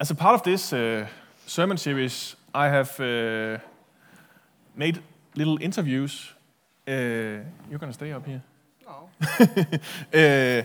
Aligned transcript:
As 0.00 0.10
a 0.12 0.14
part 0.14 0.34
of 0.34 0.42
this 0.44 0.72
uh, 0.72 1.08
sermon 1.44 1.76
series, 1.76 2.36
I 2.54 2.68
have 2.68 3.00
uh, 3.00 3.58
made 4.76 5.02
little 5.34 5.58
interviews. 5.60 6.34
Uh, 6.86 6.92
you're 7.68 7.80
going 7.80 7.90
to 7.90 7.94
stay 7.94 8.12
up 8.12 8.24
here? 8.24 8.40
No. 8.86 9.08
Uh, 10.14 10.62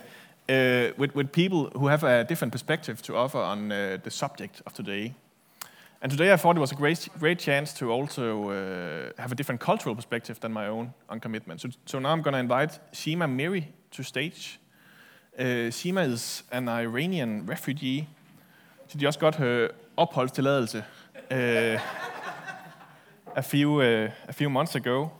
uh, 0.48 0.92
with, 0.98 1.16
with 1.16 1.32
people 1.32 1.72
who 1.74 1.88
have 1.88 2.04
a 2.04 2.24
different 2.24 2.52
perspective 2.52 3.02
to 3.02 3.16
offer 3.16 3.40
on 3.40 3.72
uh, 3.72 3.98
the 4.04 4.12
subject 4.12 4.62
of 4.68 4.74
today. 4.74 5.16
And 6.02 6.12
today 6.12 6.32
I 6.32 6.38
thought 6.38 6.56
it 6.56 6.60
was 6.60 6.72
a 6.72 6.76
great, 6.76 7.10
great 7.18 7.40
chance 7.40 7.74
to 7.80 7.92
also 7.92 8.52
uh, 8.52 9.20
have 9.20 9.32
a 9.32 9.36
different 9.36 9.62
cultural 9.62 9.96
perspective 9.96 10.40
than 10.42 10.54
my 10.54 10.68
own 10.68 10.94
on 11.10 11.20
commitment. 11.20 11.60
So, 11.62 11.70
so 11.88 11.98
now 11.98 12.10
I'm 12.10 12.22
going 12.22 12.34
to 12.34 12.40
invite 12.40 12.78
Shima 12.92 13.28
Miri 13.28 13.68
to 13.92 14.04
stage. 14.04 14.60
Uh, 15.40 15.72
Shima 15.72 16.02
is 16.02 16.44
an 16.52 16.70
Iranian 16.70 17.48
refugee. 17.48 18.08
She 18.94 19.00
just 19.00 19.20
got 19.20 19.36
her 19.36 19.72
opholdstilladelse 19.98 20.84
uh, 21.32 21.80
a, 23.36 23.42
few, 23.42 23.80
uh, 23.82 24.12
a 24.28 24.34
few 24.34 24.52
months 24.52 24.76
ago. 24.76 25.12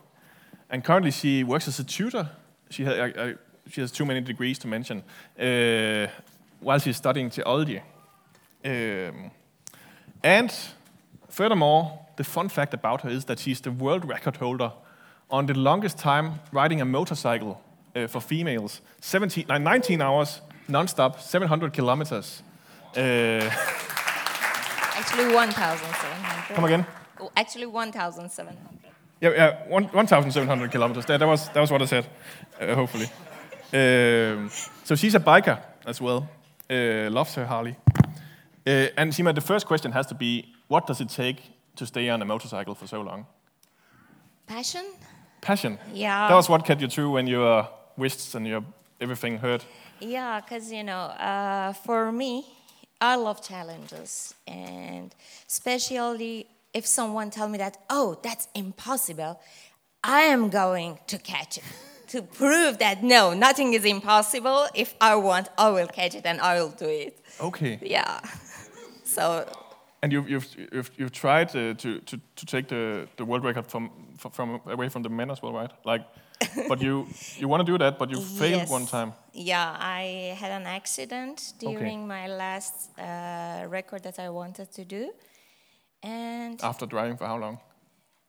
And 0.70 0.84
currently 0.84 1.10
she 1.10 1.42
works 1.42 1.66
as 1.66 1.80
a 1.80 1.84
tutor. 1.84 2.28
She, 2.70 2.86
I- 2.86 3.06
I- 3.06 3.34
she 3.68 3.80
has 3.80 3.90
too 3.90 4.04
many 4.04 4.20
degrees 4.20 4.58
to 4.60 4.68
mention. 4.68 5.02
Uh, 5.36 6.06
while 6.60 6.78
she's 6.78 6.96
studying 6.96 7.30
theology. 7.30 7.80
Um, 8.64 9.32
and 10.22 10.54
furthermore, 11.28 11.98
the 12.14 12.22
fun 12.22 12.48
fact 12.48 12.74
about 12.74 13.00
her 13.00 13.10
is 13.10 13.24
that 13.24 13.40
she's 13.40 13.60
the 13.60 13.72
world 13.72 14.04
record 14.06 14.36
holder 14.36 14.70
on 15.30 15.46
the 15.46 15.54
longest 15.54 15.98
time 15.98 16.34
riding 16.52 16.80
a 16.80 16.84
motorcycle 16.84 17.60
uh, 17.96 18.06
for 18.06 18.20
females 18.20 18.80
17, 19.00 19.50
uh, 19.50 19.58
19 19.58 20.00
hours 20.00 20.42
non-stop, 20.68 21.20
700 21.20 21.72
kilometers. 21.72 22.42
Uh, 22.96 23.50
Actually, 24.96 25.34
1,700. 25.34 26.54
come 26.54 26.64
again? 26.64 26.86
Oh, 27.20 27.30
Actually, 27.36 27.66
1,700. 27.66 28.58
Yeah, 29.20 29.30
yeah 29.30 29.68
one- 29.68 29.88
1,700 29.92 30.70
kilometers. 30.70 31.06
That, 31.06 31.18
that, 31.18 31.26
was, 31.26 31.48
that 31.48 31.60
was 31.60 31.70
what 31.70 31.82
I 31.82 31.86
said, 31.86 32.06
uh, 32.60 32.74
hopefully. 32.74 33.10
Um, 33.72 34.50
so 34.84 34.94
she's 34.94 35.14
a 35.14 35.20
biker 35.20 35.60
as 35.86 36.00
well, 36.00 36.28
uh, 36.70 37.10
loves 37.10 37.34
her 37.34 37.46
Harley. 37.46 37.76
Uh, 38.66 38.88
and 38.96 39.12
Shima, 39.14 39.32
the 39.32 39.40
first 39.40 39.66
question 39.66 39.92
has 39.92 40.06
to 40.06 40.14
be, 40.14 40.54
what 40.68 40.86
does 40.86 41.00
it 41.00 41.08
take 41.08 41.42
to 41.76 41.86
stay 41.86 42.08
on 42.08 42.22
a 42.22 42.24
motorcycle 42.24 42.74
for 42.74 42.86
so 42.86 43.02
long? 43.02 43.26
Passion? 44.46 44.84
Passion. 45.40 45.78
Yeah. 45.92 46.28
That 46.28 46.34
was 46.34 46.48
what 46.48 46.64
kept 46.64 46.80
you 46.80 46.88
through 46.88 47.10
when 47.10 47.26
your 47.26 47.68
wrists 47.96 48.34
and 48.34 48.46
your 48.46 48.64
everything 49.00 49.38
hurt. 49.38 49.64
Yeah, 50.00 50.40
because, 50.40 50.72
you 50.72 50.84
know, 50.84 51.10
uh, 51.18 51.72
for 51.72 52.12
me, 52.12 52.44
I 53.04 53.16
love 53.16 53.42
challenges. 53.42 54.34
And 54.46 55.14
especially 55.46 56.46
if 56.72 56.86
someone 56.86 57.28
tell 57.30 57.48
me 57.48 57.58
that, 57.58 57.76
oh, 57.90 58.18
that's 58.22 58.48
impossible, 58.54 59.40
I 60.02 60.20
am 60.34 60.48
going 60.48 60.98
to 61.08 61.18
catch 61.18 61.58
it. 61.58 61.64
To 62.08 62.22
prove 62.22 62.78
that 62.78 63.02
no, 63.02 63.34
nothing 63.34 63.72
is 63.72 63.84
impossible. 63.84 64.68
If 64.74 64.94
I 65.00 65.16
want, 65.16 65.48
I 65.58 65.70
will 65.70 65.88
catch 65.88 66.14
it 66.14 66.24
and 66.24 66.38
I 66.40 66.60
will 66.60 66.68
do 66.68 66.86
it. 66.86 67.18
Okay. 67.40 67.78
Yeah. 67.82 68.20
So 69.04 69.46
And 70.02 70.12
you've, 70.12 70.28
you've, 70.28 70.48
you've, 70.72 70.90
you've 70.98 71.12
tried 71.12 71.48
uh, 71.48 71.74
to, 71.74 72.00
to, 72.00 72.20
to 72.36 72.46
take 72.46 72.68
the, 72.68 73.08
the 73.16 73.24
world 73.24 73.42
record 73.42 73.66
from, 73.66 73.90
from, 74.18 74.30
from 74.30 74.60
away 74.66 74.88
from 74.88 75.02
the 75.02 75.08
men 75.08 75.30
as 75.30 75.42
well, 75.42 75.52
right? 75.52 75.70
Like, 75.84 76.02
but 76.68 76.80
you, 76.80 77.06
you 77.38 77.48
want 77.48 77.60
to 77.66 77.72
do 77.72 77.78
that, 77.78 77.98
but 77.98 78.10
you 78.10 78.20
failed 78.20 78.60
Yes. 78.62 78.70
one 78.70 78.86
time. 78.86 79.12
Yeah, 79.32 79.76
I 79.78 80.36
had 80.38 80.52
an 80.52 80.66
accident 80.66 81.54
during 81.58 82.06
my 82.06 82.26
last 82.28 82.90
uh, 82.98 83.66
record 83.68 84.02
that 84.04 84.18
I 84.18 84.28
wanted 84.30 84.70
to 84.72 84.84
do. 84.84 85.12
And 86.02 86.60
After 86.62 86.86
driving 86.86 87.16
for 87.16 87.26
how 87.26 87.38
long? 87.38 87.58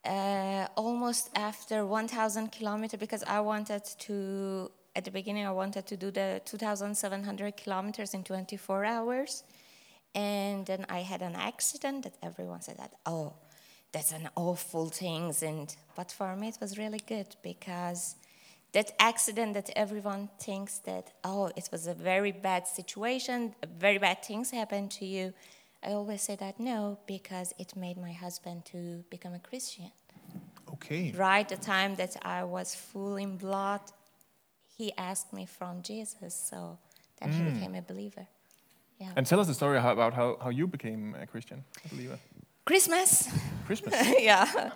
uh, 0.06 0.68
almost 0.76 1.30
after 1.36 1.86
1,000 1.86 2.52
kilometers, 2.52 3.00
because 3.00 3.24
I 3.24 3.40
wanted 3.40 3.84
to, 4.00 4.72
at 4.96 5.04
the 5.04 5.12
beginning, 5.12 5.46
I 5.48 5.52
wanted 5.52 5.86
to 5.88 5.98
do 5.98 6.12
the 6.12 6.42
2,700 6.46 7.58
kilometers 7.58 8.14
in 8.14 8.24
24 8.24 8.86
hours. 8.86 9.44
And 10.14 10.66
then 10.66 10.86
I 10.90 11.00
had 11.02 11.22
an 11.22 11.36
accident 11.36 12.04
that 12.04 12.14
everyone 12.24 12.62
said 12.62 12.78
that, 12.78 12.94
oh, 13.06 13.34
that's 13.96 14.12
an 14.12 14.28
awful 14.36 14.90
thing. 14.90 15.34
And, 15.42 15.74
but 15.96 16.12
for 16.12 16.36
me, 16.36 16.50
it 16.50 16.58
was 16.60 16.78
really 16.78 17.00
good 17.08 17.34
because 17.42 18.18
that 18.74 18.92
accident 19.00 19.54
that 19.54 19.70
everyone 19.74 20.30
thinks 20.38 20.80
that, 20.80 21.14
oh, 21.24 21.50
it 21.56 21.70
was 21.72 21.88
a 21.88 21.94
very 21.94 22.34
bad 22.34 22.68
situation, 22.68 23.56
very 23.80 23.98
bad 23.98 24.22
things 24.22 24.52
happened 24.52 24.92
to 25.00 25.06
you. 25.06 25.34
I 25.82 25.92
always 25.92 26.24
say 26.24 26.36
that 26.36 26.60
no, 26.60 27.00
because 27.08 27.54
it 27.58 27.78
made 27.78 27.98
my 27.98 28.12
husband 28.12 28.66
to 28.66 29.06
become 29.10 29.34
a 29.34 29.40
Christian. 29.40 29.92
Okay. 30.74 31.14
Right 31.16 31.48
the 31.48 31.56
time 31.56 31.96
that 31.96 32.18
I 32.22 32.44
was 32.44 32.76
full 32.76 33.16
in 33.16 33.38
blood, 33.38 33.80
he 34.78 34.92
asked 34.98 35.32
me 35.32 35.46
from 35.46 35.82
Jesus, 35.84 36.34
so 36.50 36.78
then 37.22 37.32
he 37.32 37.40
mm. 37.40 37.54
became 37.54 37.76
a 37.76 37.82
believer. 37.82 38.28
Yeah. 39.00 39.12
And 39.16 39.26
tell 39.26 39.40
us 39.40 39.48
the 39.48 39.54
story 39.54 39.78
about 39.78 40.14
how, 40.14 40.38
how 40.42 40.50
you 40.50 40.68
became 40.68 41.16
a 41.18 41.26
Christian, 41.26 41.64
a 41.86 41.88
believer. 41.96 42.20
Christmas. 42.66 43.30
Christmas. 43.68 43.94
yeah. 44.20 44.72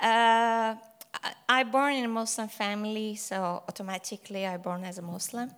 Uh, 0.00 0.76
I, 1.24 1.34
I 1.48 1.64
born 1.64 1.94
in 1.94 2.04
a 2.04 2.08
Muslim 2.08 2.46
family, 2.46 3.16
so 3.16 3.64
automatically 3.68 4.46
I 4.46 4.56
born 4.56 4.84
as 4.84 4.98
a 4.98 5.02
Muslim. 5.02 5.50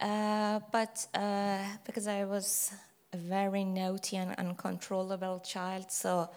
Uh, 0.00 0.60
but 0.70 1.04
uh, 1.12 1.58
because 1.84 2.06
I 2.06 2.24
was 2.24 2.70
a 3.12 3.16
very 3.16 3.64
naughty 3.64 4.16
and 4.16 4.32
uncontrollable 4.36 5.40
child, 5.40 5.90
so 5.90 6.30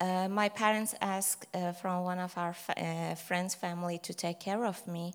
uh, 0.00 0.26
my 0.26 0.48
parents 0.48 0.94
asked 1.02 1.46
uh, 1.54 1.72
from 1.72 2.04
one 2.04 2.18
of 2.18 2.32
our 2.38 2.54
fa- 2.54 2.82
uh, 2.82 3.14
friends' 3.14 3.54
family 3.54 3.98
to 4.04 4.14
take 4.14 4.40
care 4.40 4.64
of 4.64 4.86
me, 4.86 5.12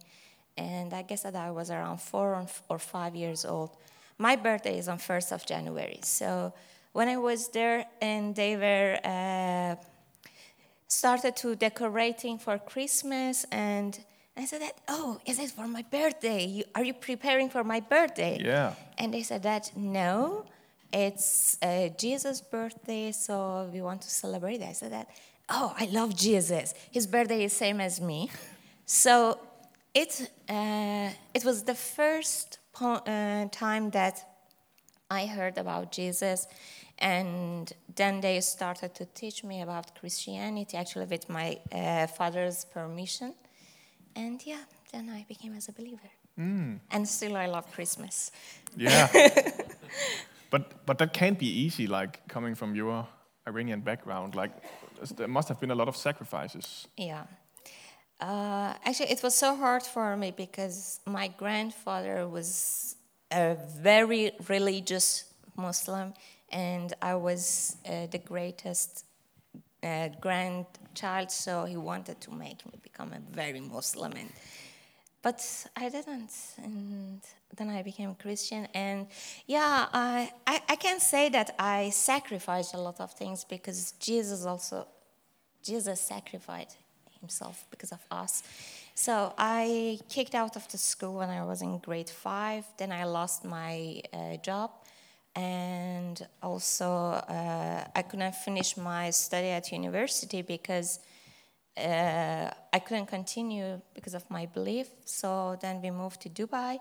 and 0.55 0.93
I 0.93 1.01
guess 1.01 1.23
that 1.23 1.35
I 1.35 1.49
was 1.49 1.71
around 1.71 1.99
four 1.99 2.35
or 2.35 2.45
or 2.69 2.77
five 2.77 3.15
years 3.15 3.43
old. 3.43 3.71
My 4.19 4.35
birthday 4.35 4.77
is 4.77 4.87
on 4.87 4.99
first 4.99 5.31
of 5.31 5.47
January, 5.47 5.99
so 6.03 6.53
when 6.93 7.07
I 7.07 7.17
was 7.17 7.49
there 7.49 7.85
and 8.01 8.35
they 8.35 8.55
were 8.55 8.99
uh, 9.03 9.75
started 10.87 11.35
to 11.37 11.55
decorating 11.55 12.37
for 12.37 12.57
Christmas 12.57 13.45
and 13.51 13.99
I 14.37 14.45
said 14.45 14.61
that, 14.61 14.73
oh, 14.87 15.19
is 15.25 15.39
it 15.39 15.49
for 15.49 15.67
my 15.67 15.81
birthday? 15.81 16.45
You, 16.45 16.63
are 16.75 16.83
you 16.83 16.93
preparing 16.93 17.49
for 17.49 17.63
my 17.63 17.79
birthday? 17.79 18.39
Yeah. 18.39 18.73
And 18.99 19.11
they 19.11 19.23
said 19.23 19.41
that, 19.43 19.71
no, 19.75 20.45
it's 20.93 21.57
uh, 21.63 21.89
Jesus' 21.97 22.39
birthday, 22.41 23.11
so 23.11 23.67
we 23.73 23.81
want 23.81 24.03
to 24.03 24.09
celebrate. 24.09 24.61
I 24.61 24.73
said 24.73 24.91
that, 24.91 25.09
oh, 25.49 25.73
I 25.75 25.85
love 25.85 26.15
Jesus. 26.15 26.75
His 26.91 27.07
birthday 27.07 27.45
is 27.45 27.53
same 27.53 27.81
as 27.81 27.99
me. 27.99 28.29
So 28.85 29.39
it, 29.93 30.31
uh, 30.47 31.09
it 31.33 31.43
was 31.43 31.63
the 31.63 31.75
first 31.75 32.59
po- 32.73 33.01
uh, 33.07 33.47
time 33.51 33.89
that 33.91 34.36
I 35.09 35.25
heard 35.25 35.57
about 35.57 35.91
Jesus, 35.91 36.47
and 36.99 37.71
then 37.95 38.21
they 38.21 38.41
started 38.41 38.93
to 38.95 39.05
teach 39.05 39.43
me 39.43 39.61
about 39.61 39.95
Christianity, 39.99 40.77
actually 40.77 41.05
with 41.05 41.29
my 41.29 41.59
uh, 41.71 42.07
father's 42.07 42.65
permission. 42.65 43.33
And 44.15 44.45
yeah, 44.45 44.63
then 44.91 45.09
I 45.09 45.25
became 45.27 45.55
as 45.55 45.69
a 45.69 45.71
believer. 45.71 46.09
And 46.91 47.07
still, 47.07 47.35
I 47.37 47.47
love 47.47 47.71
Christmas. 47.71 48.31
Yeah. 48.75 49.07
but 50.51 50.85
but 50.85 50.97
that 50.99 51.13
can't 51.13 51.39
be 51.39 51.47
easy, 51.47 51.87
like 51.87 52.27
coming 52.27 52.55
from 52.55 52.75
your 52.75 53.07
Iranian 53.47 53.81
background. 53.81 54.35
Like 54.35 54.51
there 55.15 55.27
must 55.27 55.47
have 55.47 55.59
been 55.59 55.71
a 55.71 55.75
lot 55.75 55.87
of 55.87 55.95
sacrifices. 55.95 56.87
Yeah. 56.97 57.23
Uh, 58.19 58.73
actually, 58.83 59.11
it 59.11 59.21
was 59.23 59.35
so 59.35 59.55
hard 59.55 59.83
for 59.83 60.17
me 60.17 60.31
because 60.31 60.99
my 61.05 61.27
grandfather 61.27 62.27
was 62.27 62.96
a 63.31 63.55
very 63.79 64.31
religious 64.47 65.25
Muslim, 65.55 66.13
and 66.51 66.93
I 67.01 67.15
was 67.15 67.77
uh, 67.85 68.07
the 68.07 68.19
greatest 68.19 69.05
uh, 69.83 70.09
grandchild, 70.21 71.31
so 71.31 71.65
he 71.65 71.77
wanted 71.77 72.21
to 72.21 72.31
make 72.31 72.65
me 72.65 72.73
become 72.81 73.13
a 73.13 73.19
very 73.31 73.59
Muslim. 73.59 74.13
And, 74.13 74.31
but 75.21 75.41
I 75.75 75.89
didn't, 75.89 76.31
and 76.57 77.21
then 77.55 77.69
I 77.69 77.83
became 77.83 78.15
Christian. 78.15 78.67
And 78.73 79.07
yeah, 79.45 79.87
I, 79.91 80.31
I, 80.45 80.61
I 80.69 80.75
can 80.75 80.99
say 80.99 81.29
that 81.29 81.55
I 81.59 81.89
sacrificed 81.89 82.73
a 82.73 82.79
lot 82.79 82.99
of 82.99 83.11
things 83.13 83.43
because 83.43 83.93
Jesus 83.93 84.45
also 84.45 84.87
Jesus 85.63 85.99
sacrificed 85.99 86.77
himself 87.19 87.65
because 87.69 87.91
of 87.91 87.99
us. 88.11 88.43
So 88.95 89.33
I 89.37 89.99
kicked 90.09 90.35
out 90.35 90.55
of 90.55 90.67
the 90.71 90.77
school 90.77 91.15
when 91.15 91.29
I 91.29 91.43
was 91.43 91.61
in 91.61 91.77
grade 91.79 92.09
five. 92.09 92.65
Then 92.77 92.91
I 92.91 93.03
lost 93.03 93.45
my 93.45 94.01
uh, 94.13 94.37
job, 94.37 94.71
and 95.35 96.25
also 96.41 96.89
uh, 97.37 97.83
I 97.95 98.01
couldn't 98.01 98.35
finish 98.35 98.75
my 98.77 99.11
study 99.11 99.49
at 99.49 99.71
university 99.71 100.41
because 100.41 100.99
uh, 101.77 102.49
I 102.73 102.79
couldn't 102.79 103.05
continue 103.05 103.81
because 103.93 104.15
of 104.15 104.29
my 104.31 104.47
belief. 104.47 104.87
So 105.05 105.57
then 105.61 105.81
we 105.81 105.91
moved 105.91 106.21
to 106.21 106.29
Dubai, 106.29 106.79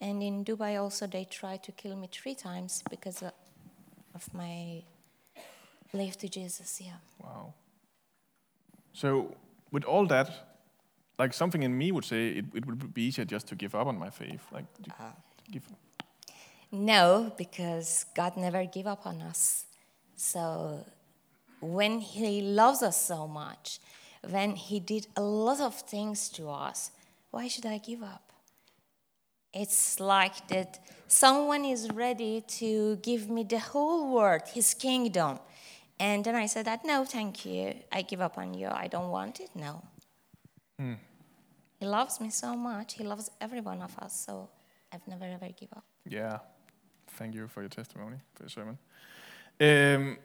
and 0.00 0.22
in 0.22 0.44
Dubai 0.44 0.80
also 0.80 1.06
they 1.06 1.24
tried 1.24 1.62
to 1.62 1.72
kill 1.72 1.96
me 1.96 2.08
three 2.12 2.34
times 2.34 2.82
because 2.90 3.22
of 4.14 4.34
my 4.34 4.82
belief 5.90 6.18
to 6.18 6.28
Jesus. 6.28 6.80
Yeah. 6.80 6.98
Wow. 7.22 7.54
So, 8.92 9.34
with 9.74 9.84
all 9.84 10.06
that, 10.06 10.28
like 11.18 11.34
something 11.34 11.62
in 11.64 11.76
me 11.76 11.90
would 11.90 12.04
say 12.04 12.28
it, 12.38 12.44
it 12.54 12.64
would 12.64 12.94
be 12.94 13.02
easier 13.02 13.24
just 13.24 13.48
to 13.48 13.54
give 13.56 13.74
up 13.74 13.86
on 13.88 13.98
my 13.98 14.08
faith. 14.08 14.42
Like, 14.52 14.66
to 14.84 14.90
ah. 15.00 15.12
give, 15.50 15.64
No, 16.70 17.32
because 17.36 18.06
God 18.14 18.36
never 18.36 18.64
give 18.76 18.86
up 18.86 19.04
on 19.04 19.20
us. 19.20 19.66
So 20.16 20.86
when 21.60 21.98
He 21.98 22.40
loves 22.40 22.82
us 22.82 22.98
so 23.12 23.26
much, 23.26 23.80
when 24.36 24.54
He 24.54 24.78
did 24.78 25.08
a 25.16 25.22
lot 25.22 25.60
of 25.60 25.74
things 25.74 26.28
to 26.36 26.48
us, 26.50 26.92
why 27.32 27.48
should 27.48 27.66
I 27.66 27.78
give 27.78 28.02
up? 28.02 28.32
It's 29.52 29.98
like 29.98 30.46
that 30.48 30.70
someone 31.08 31.64
is 31.64 31.90
ready 31.90 32.42
to 32.60 32.96
give 32.96 33.28
me 33.28 33.42
the 33.42 33.58
whole 33.58 34.14
world, 34.14 34.42
His 34.52 34.72
kingdom. 34.72 35.40
And 35.98 36.24
then 36.24 36.34
I 36.34 36.46
said 36.46 36.66
that, 36.66 36.84
no, 36.84 37.04
thank 37.04 37.46
you. 37.46 37.74
I 37.92 38.02
give 38.02 38.20
up 38.20 38.36
on 38.36 38.54
you. 38.54 38.68
I 38.68 38.88
don't 38.88 39.10
want 39.10 39.40
it. 39.40 39.50
No. 39.54 39.82
He 40.78 41.86
loves 41.86 42.20
me 42.20 42.30
so 42.30 42.56
much. 42.56 42.94
He 42.94 43.04
loves 43.04 43.30
every 43.40 43.60
one 43.60 43.80
of 43.80 43.96
us. 43.98 44.24
So 44.26 44.50
I've 44.92 45.06
never 45.06 45.24
ever 45.24 45.48
give 45.58 45.72
up. 45.76 45.84
Yeah. 46.08 46.38
Thank 47.16 47.34
you 47.34 47.46
for 47.46 47.60
your 47.60 47.68
testimony, 47.68 48.16
for 48.34 48.42
your 48.42 48.50
sermon. 48.50 48.78
Um, 49.60 50.18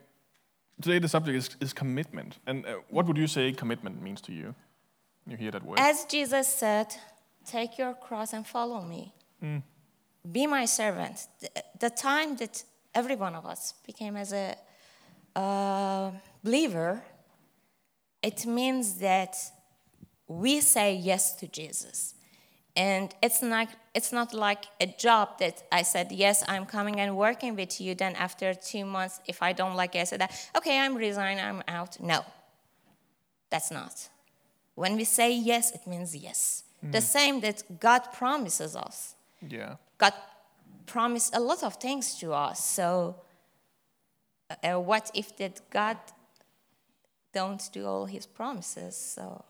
today, 0.82 0.98
the 0.98 1.08
subject 1.08 1.36
is, 1.36 1.56
is 1.60 1.72
commitment. 1.72 2.38
And 2.46 2.66
uh, 2.66 2.78
what 2.88 3.06
would 3.06 3.16
you 3.16 3.28
say 3.28 3.52
commitment 3.52 4.02
means 4.02 4.20
to 4.22 4.32
you? 4.32 4.54
You 5.26 5.36
hear 5.36 5.52
that 5.52 5.64
word? 5.64 5.78
As 5.78 6.04
Jesus 6.06 6.48
said, 6.48 6.88
take 7.46 7.78
your 7.78 7.94
cross 7.94 8.32
and 8.32 8.44
follow 8.44 8.80
me. 8.80 9.14
Be 10.32 10.46
my 10.46 10.64
servant. 10.64 11.28
The, 11.40 11.48
the 11.78 11.90
time 11.90 12.36
that 12.36 12.64
every 12.94 13.16
one 13.16 13.34
of 13.36 13.46
us 13.46 13.74
became 13.86 14.16
as 14.16 14.32
a 14.32 14.56
uh, 15.36 16.10
believer, 16.42 17.02
it 18.22 18.46
means 18.46 18.94
that 18.98 19.36
we 20.26 20.60
say 20.60 20.94
yes 20.94 21.34
to 21.36 21.46
Jesus. 21.48 22.14
And 22.76 23.12
it's 23.20 23.42
not, 23.42 23.68
it's 23.94 24.12
not 24.12 24.32
like 24.32 24.64
a 24.80 24.86
job 24.86 25.38
that 25.38 25.62
I 25.72 25.82
said, 25.82 26.12
yes, 26.12 26.44
I'm 26.46 26.66
coming 26.66 27.00
and 27.00 27.16
working 27.16 27.56
with 27.56 27.80
you. 27.80 27.94
Then 27.94 28.14
after 28.14 28.54
two 28.54 28.84
months, 28.84 29.20
if 29.26 29.42
I 29.42 29.52
don't 29.52 29.74
like 29.74 29.96
it, 29.96 30.00
I 30.00 30.04
said, 30.04 30.20
that, 30.20 30.50
okay, 30.56 30.78
I'm 30.78 30.94
resigning, 30.96 31.44
I'm 31.44 31.62
out. 31.66 32.00
No, 32.00 32.24
that's 33.50 33.70
not. 33.70 34.08
When 34.76 34.96
we 34.96 35.04
say 35.04 35.32
yes, 35.32 35.72
it 35.72 35.86
means 35.86 36.14
yes. 36.14 36.64
The 36.82 37.02
same 37.02 37.40
that 37.40 37.78
God 37.78 38.10
promises 38.12 38.74
us. 38.74 39.14
yeah. 39.46 39.74
God 39.98 40.14
promised 40.86 41.36
a 41.36 41.40
lot 41.40 41.62
of 41.62 41.74
things 41.74 42.18
to 42.20 42.32
us. 42.32 42.64
So, 42.64 43.16
uh, 44.50 44.80
what 44.80 45.10
if 45.14 45.36
that 45.36 45.60
God 45.70 45.96
don't 47.32 47.72
do 47.72 47.86
all 47.86 48.06
His 48.06 48.26
promises? 48.26 48.96
So, 48.96 49.44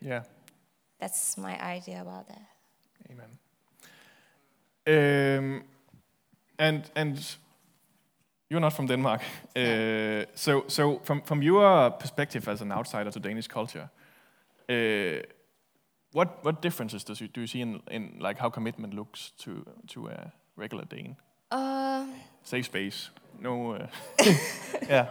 Yeah. 0.00 0.22
that's 0.98 1.36
my 1.38 1.76
idea 1.76 2.00
about 2.00 2.28
that. 2.28 2.42
Amen. 3.10 3.38
Um, 4.86 5.64
and 6.58 6.90
and 6.94 7.36
you're 8.50 8.60
not 8.60 8.72
from 8.72 8.86
Denmark, 8.86 9.20
uh, 9.56 10.24
so 10.34 10.64
so 10.68 11.00
from 11.02 11.22
from 11.22 11.42
your 11.42 11.90
perspective 11.90 12.50
as 12.50 12.60
an 12.62 12.72
outsider 12.72 13.10
to 13.10 13.20
Danish 13.20 13.48
culture, 13.48 13.88
uh, 14.68 15.22
what 16.12 16.28
what 16.44 16.62
differences 16.62 17.04
does 17.04 17.20
you, 17.20 17.28
do 17.28 17.40
you 17.40 17.46
see 17.46 17.60
in, 17.60 17.80
in 17.90 18.18
like 18.20 18.38
how 18.40 18.50
commitment 18.50 18.94
looks 18.94 19.32
to 19.38 19.64
to 19.94 20.08
a 20.08 20.32
regular 20.56 20.84
Dane? 20.84 21.16
Uh, 21.50 22.06
Safe 22.42 22.66
space, 22.66 23.10
no. 23.40 23.72
Uh, 23.72 23.86
yeah. 24.88 25.08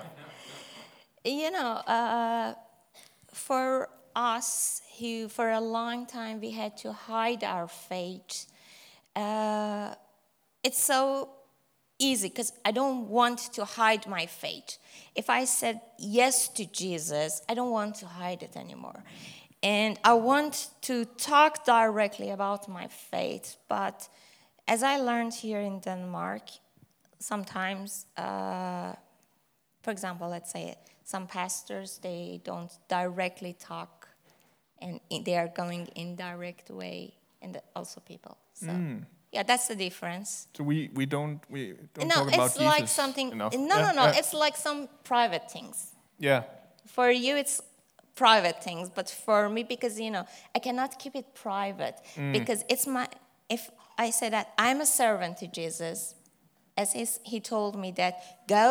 you 1.26 1.52
know, 1.52 1.82
uh, 1.88 2.54
for 3.32 3.90
us 4.16 4.82
who, 5.00 5.28
for 5.28 5.50
a 5.52 5.60
long 5.60 6.06
time, 6.06 6.40
we 6.40 6.52
had 6.52 6.78
to 6.78 6.94
hide 6.94 7.44
our 7.44 7.68
faith. 7.68 8.48
Uh, 9.16 9.96
it's 10.64 10.82
so 10.82 11.30
easy 12.00 12.30
because 12.30 12.54
I 12.66 12.72
don't 12.72 13.10
want 13.10 13.40
to 13.54 13.66
hide 13.66 14.08
my 14.08 14.26
faith. 14.26 14.78
If 15.16 15.30
I 15.30 15.46
said 15.46 15.82
yes 15.98 16.48
to 16.50 16.66
Jesus, 16.66 17.42
I 17.48 17.54
don't 17.54 17.72
want 17.72 17.96
to 17.96 18.06
hide 18.06 18.44
it 18.44 18.56
anymore. 18.56 19.04
And 19.62 19.98
I 20.04 20.14
want 20.14 20.70
to 20.82 21.06
talk 21.06 21.66
directly 21.66 22.30
about 22.30 22.68
my 22.68 22.88
faith. 22.88 23.56
But 23.70 24.10
as 24.68 24.82
I 24.84 24.98
learned 24.98 25.34
here 25.34 25.60
in 25.62 25.80
Denmark, 25.80 26.42
sometimes, 27.20 28.06
uh, 28.18 28.94
for 29.82 29.92
example, 29.92 30.30
let's 30.30 30.52
say 30.52 30.76
some 31.04 31.28
pastors, 31.28 32.00
they 32.02 32.42
don't 32.44 32.72
directly 32.88 33.54
talk 33.54 34.08
and 34.82 35.00
they 35.26 35.38
are 35.38 35.48
going 35.48 35.88
indirect 35.96 36.70
way, 36.70 37.14
and 37.42 37.58
also 37.76 38.02
people. 38.02 38.38
So, 38.54 38.68
yeah, 39.32 39.44
that's 39.44 39.68
the 39.68 39.76
difference. 39.76 40.48
So 40.58 40.64
we, 40.64 40.90
we 40.94 41.06
don't 41.06 41.40
we 41.50 41.74
don't 41.94 42.08
no, 42.08 42.16
talk 42.16 42.34
about 42.34 42.46
it's 42.46 42.58
Jesus 42.58 42.80
like 42.80 42.88
something. 42.88 43.32
enough. 43.32 43.54
No, 43.54 43.76
Yeah, 43.78 43.92
no, 43.92 43.92
no. 43.94 44.04
yeah, 44.04 44.20
It's 44.20 44.34
like 44.34 44.58
some 44.58 44.88
private 45.04 45.50
things. 45.52 45.94
yeah. 46.20 46.44
For 46.86 47.10
you, 47.10 47.38
it's 47.38 47.62
private 48.16 48.62
things, 48.64 48.90
but 48.90 49.10
for 49.10 49.50
me, 49.50 49.64
because 49.64 50.00
you 50.02 50.12
know, 50.12 50.26
I 50.56 50.60
cannot 50.60 51.00
keep 51.00 51.16
it 51.16 51.34
private 51.34 51.96
because 52.34 52.66
it's 52.68 52.86
my. 52.86 53.08
If 53.50 53.70
I 54.04 54.10
say 54.12 54.30
that 54.30 54.48
I'm 54.58 54.80
a 54.82 54.86
servant 54.86 55.38
to 55.38 55.48
Jesus, 55.60 56.16
as 56.82 56.94
his, 57.00 57.20
he 57.32 57.40
told 57.40 57.74
me 57.84 57.90
that 58.02 58.14
go 58.48 58.68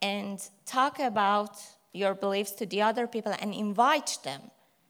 and 0.00 0.36
talk 0.64 0.94
about 1.12 1.54
your 1.92 2.14
beliefs 2.14 2.52
to 2.60 2.66
the 2.66 2.80
other 2.88 3.06
people 3.14 3.34
and 3.42 3.50
invite 3.52 4.12
them 4.28 4.42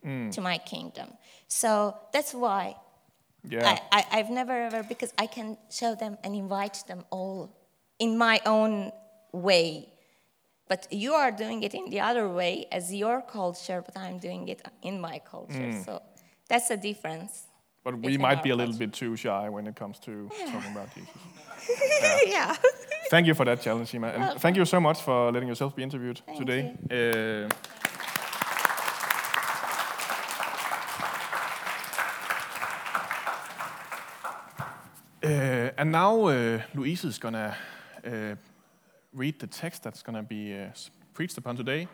mm. 0.04 0.30
to 0.34 0.40
my 0.50 0.58
kingdom. 0.58 1.08
So 1.48 1.96
that's 2.12 2.32
why 2.34 2.76
yeah. 3.54 3.78
I, 3.90 3.98
I, 3.98 4.00
I've 4.16 4.30
never 4.40 4.52
ever, 4.68 4.82
because 4.82 5.12
I 5.24 5.26
can 5.26 5.56
show 5.70 5.94
them 5.94 6.18
and 6.22 6.34
invite 6.34 6.78
them 6.86 7.04
all 7.10 7.38
in 7.98 8.18
my 8.18 8.36
own 8.44 8.92
way. 9.32 9.88
But 10.68 10.86
you 10.90 11.14
are 11.14 11.32
doing 11.32 11.62
it 11.62 11.72
in 11.74 11.86
the 11.94 12.00
other 12.00 12.28
way 12.28 12.66
as 12.70 12.84
your 12.94 13.22
culture, 13.22 13.82
but 13.86 13.96
I'm 13.96 14.18
doing 14.18 14.48
it 14.48 14.60
in 14.82 15.00
my 15.00 15.16
culture. 15.34 15.72
Mm. 15.72 15.84
So 15.86 16.02
that's 16.50 16.68
the 16.68 16.76
difference. 16.76 17.46
But 17.82 17.98
we 17.98 18.18
might 18.18 18.42
be 18.42 18.50
a 18.50 18.56
little 18.56 18.74
bit 18.74 18.92
too 18.92 19.16
shy 19.16 19.48
when 19.48 19.66
it 19.66 19.74
comes 19.74 19.98
to 20.00 20.28
talking 20.28 20.72
about 20.72 20.94
Jesus. 20.94 21.10
yeah. 22.26 22.54
Thank 23.10 23.26
you 23.26 23.34
for 23.34 23.46
that 23.46 23.62
challenge, 23.62 23.88
Shima. 23.88 24.08
And 24.08 24.40
thank 24.40 24.56
you 24.56 24.64
so 24.66 24.80
much 24.80 25.00
for 25.00 25.32
letting 25.32 25.48
yourself 25.48 25.74
be 25.74 25.82
interviewed 25.82 26.20
today. 26.36 26.76
Uh, 26.90 27.49
uh, 35.26 35.70
and 35.78 35.90
now 35.90 36.26
uh, 36.26 36.60
Louise 36.75 37.04
is 37.04 37.18
going 37.18 37.34
to 37.34 37.56
uh, 38.06 38.34
read 39.14 39.38
the 39.40 39.46
text 39.46 39.82
that's 39.82 40.02
going 40.02 40.16
to 40.16 40.22
be 40.22 40.54
uh, 40.54 40.68
preached 41.14 41.38
upon 41.38 41.56
today. 41.56 41.88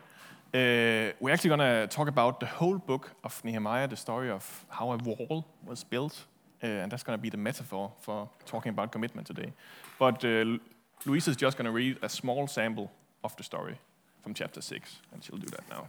Uh, 0.57 1.13
we're 1.21 1.35
actually 1.35 1.49
going 1.49 1.61
to 1.61 1.87
talk 1.89 2.09
about 2.09 2.41
the 2.41 2.47
whole 2.47 2.79
book 2.79 3.11
of 3.23 3.45
Nehemiah, 3.45 3.87
the 3.87 3.97
story 3.97 4.31
of 4.31 4.65
how 4.71 4.91
a 4.91 4.97
wall 4.97 5.45
was 5.67 5.85
built. 5.85 6.25
Uh, 6.63 6.67
and 6.67 6.91
that's 6.91 7.03
going 7.03 7.19
to 7.19 7.23
be 7.23 7.29
the 7.29 7.37
metaphor 7.37 7.93
for 8.01 8.31
talking 8.47 8.71
about 8.71 8.91
commitment 8.91 9.27
today. 9.27 9.53
But 9.99 10.25
uh, 10.25 10.57
Louise 11.05 11.29
is 11.29 11.37
just 11.37 11.59
going 11.59 11.67
to 11.67 11.73
read 11.73 11.99
a 12.01 12.09
small 12.09 12.47
sample 12.47 12.91
of 13.23 13.37
the 13.37 13.43
story 13.43 13.79
from 14.23 14.33
chapter 14.33 14.63
6, 14.63 14.97
and 15.13 15.23
she'll 15.23 15.37
do 15.37 15.51
that 15.51 15.69
now. 15.69 15.87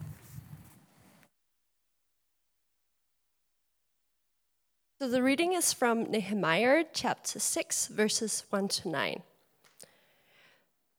So 5.00 5.08
the 5.08 5.24
reading 5.24 5.54
is 5.54 5.72
from 5.72 6.12
Nehemiah 6.12 6.84
chapter 6.92 7.40
6, 7.40 7.88
verses 7.88 8.44
1 8.50 8.68
to 8.68 8.90
9. 8.90 9.24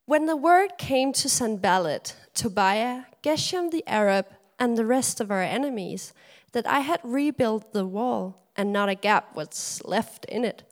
When 0.08 0.24
the 0.24 0.36
word 0.36 0.78
came 0.78 1.12
to 1.12 1.28
Sanballat, 1.28 2.16
Tobiah, 2.32 3.02
Geshem 3.28 3.70
the 3.70 3.84
Arab, 3.86 4.26
and 4.58 4.78
the 4.78 4.86
rest 4.86 5.20
of 5.20 5.30
our 5.30 5.42
enemies 5.42 6.14
that 6.52 6.66
I 6.66 6.80
had 6.80 7.00
rebuilt 7.04 7.74
the 7.74 7.84
wall, 7.84 8.48
and 8.56 8.72
not 8.72 8.88
a 8.88 8.94
gap 8.94 9.36
was 9.36 9.82
left 9.84 10.24
in 10.24 10.46
it, 10.46 10.62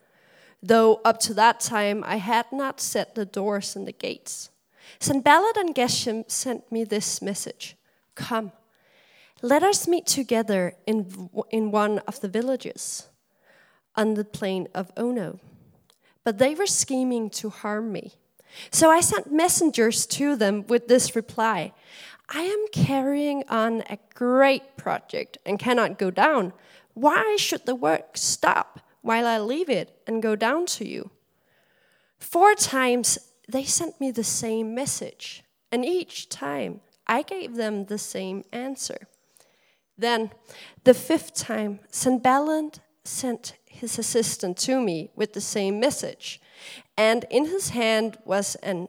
though 0.62 1.02
up 1.04 1.20
to 1.20 1.34
that 1.34 1.60
time 1.60 2.02
I 2.06 2.16
had 2.16 2.46
not 2.50 2.80
set 2.80 3.14
the 3.14 3.26
doors 3.26 3.76
and 3.76 3.86
the 3.86 3.92
gates. 3.92 4.48
Sanballat 5.00 5.58
and 5.58 5.74
Geshem 5.74 6.30
sent 6.30 6.72
me 6.72 6.82
this 6.84 7.20
message 7.20 7.76
Come, 8.14 8.52
let 9.42 9.62
us 9.62 9.86
meet 9.86 10.06
together 10.06 10.76
in, 10.86 11.28
in 11.50 11.70
one 11.70 11.98
of 12.08 12.22
the 12.22 12.28
villages 12.28 13.08
on 13.94 14.14
the 14.14 14.24
plain 14.24 14.66
of 14.74 14.90
Ono. 14.96 15.40
But 16.24 16.38
they 16.38 16.54
were 16.54 16.66
scheming 16.66 17.28
to 17.30 17.50
harm 17.50 17.92
me. 17.92 18.14
So 18.70 18.90
I 18.90 19.00
sent 19.00 19.30
messengers 19.30 20.06
to 20.06 20.36
them 20.36 20.66
with 20.66 20.88
this 20.88 21.14
reply 21.14 21.74
I 22.28 22.42
am 22.42 22.66
carrying 22.72 23.44
on 23.48 23.82
a 23.88 23.98
great 24.14 24.76
project 24.76 25.38
and 25.46 25.58
cannot 25.58 25.98
go 25.98 26.10
down. 26.10 26.52
Why 26.94 27.36
should 27.38 27.66
the 27.66 27.74
work 27.74 28.16
stop 28.16 28.80
while 29.02 29.26
I 29.26 29.38
leave 29.38 29.68
it 29.68 29.96
and 30.06 30.22
go 30.22 30.34
down 30.34 30.66
to 30.66 30.88
you? 30.88 31.10
Four 32.18 32.54
times 32.54 33.18
they 33.48 33.64
sent 33.64 34.00
me 34.00 34.10
the 34.10 34.24
same 34.24 34.74
message, 34.74 35.44
and 35.70 35.84
each 35.84 36.28
time 36.28 36.80
I 37.06 37.22
gave 37.22 37.54
them 37.54 37.84
the 37.84 37.98
same 37.98 38.44
answer. 38.52 39.06
Then, 39.96 40.32
the 40.84 40.94
fifth 40.94 41.34
time, 41.34 41.80
Sanballat 41.90 42.80
sent 43.04 43.54
his 43.66 43.98
assistant 43.98 44.56
to 44.58 44.80
me 44.80 45.10
with 45.14 45.32
the 45.32 45.40
same 45.40 45.78
message, 45.78 46.40
and 46.96 47.24
in 47.30 47.46
his 47.46 47.70
hand 47.70 48.18
was 48.24 48.56
an 48.56 48.88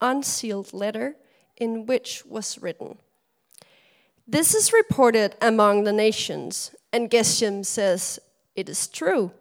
unsealed 0.00 0.74
letter 0.74 1.16
in 1.56 1.86
which 1.86 2.24
was 2.26 2.60
written, 2.60 2.98
This 4.26 4.54
is 4.54 4.72
reported 4.72 5.36
among 5.40 5.84
the 5.84 5.92
nations, 5.92 6.74
and 6.92 7.10
Geshem 7.10 7.64
says, 7.64 8.18
It 8.54 8.68
is 8.68 8.88
true 8.88 9.32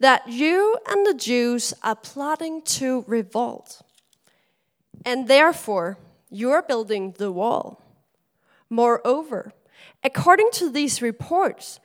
that 0.00 0.28
you 0.28 0.78
and 0.88 1.04
the 1.04 1.14
Jews 1.14 1.74
are 1.82 1.96
plotting 1.96 2.62
to 2.62 3.04
revolt. 3.06 3.82
And 5.04 5.28
therefore, 5.28 5.98
you 6.30 6.50
are 6.50 6.62
building 6.62 7.14
the 7.18 7.32
wall. 7.32 7.82
Moreover, 8.70 9.52
according 10.04 10.50
to 10.52 10.70
these 10.70 11.02
reports, 11.02 11.80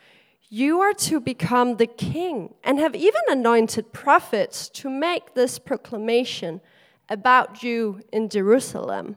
you 0.50 0.82
are 0.82 0.94
to 0.94 1.20
become 1.20 1.78
the 1.78 1.88
king 1.88 2.54
and 2.64 2.78
have 2.78 2.96
even 2.96 3.22
anointed 3.28 3.94
prophets 3.94 4.70
to 4.70 4.90
make 4.90 5.34
this 5.34 5.58
proclamation 5.58 6.62
about 7.10 7.64
you 7.64 8.02
in 8.12 8.30
Jerusalem. 8.30 9.16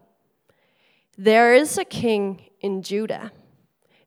There 1.18 1.54
is 1.54 1.78
a 1.78 1.84
king 1.84 2.42
in 2.60 2.82
Judah. 2.82 3.32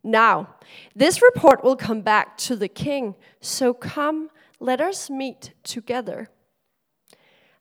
Now, 0.03 0.55
this 0.95 1.21
report 1.21 1.63
will 1.63 1.75
come 1.75 2.01
back 2.01 2.37
to 2.37 2.55
the 2.55 2.67
king, 2.67 3.15
so 3.41 3.73
come, 3.73 4.29
let 4.59 4.79
us 4.79 5.09
meet 5.09 5.53
together. 5.63 6.29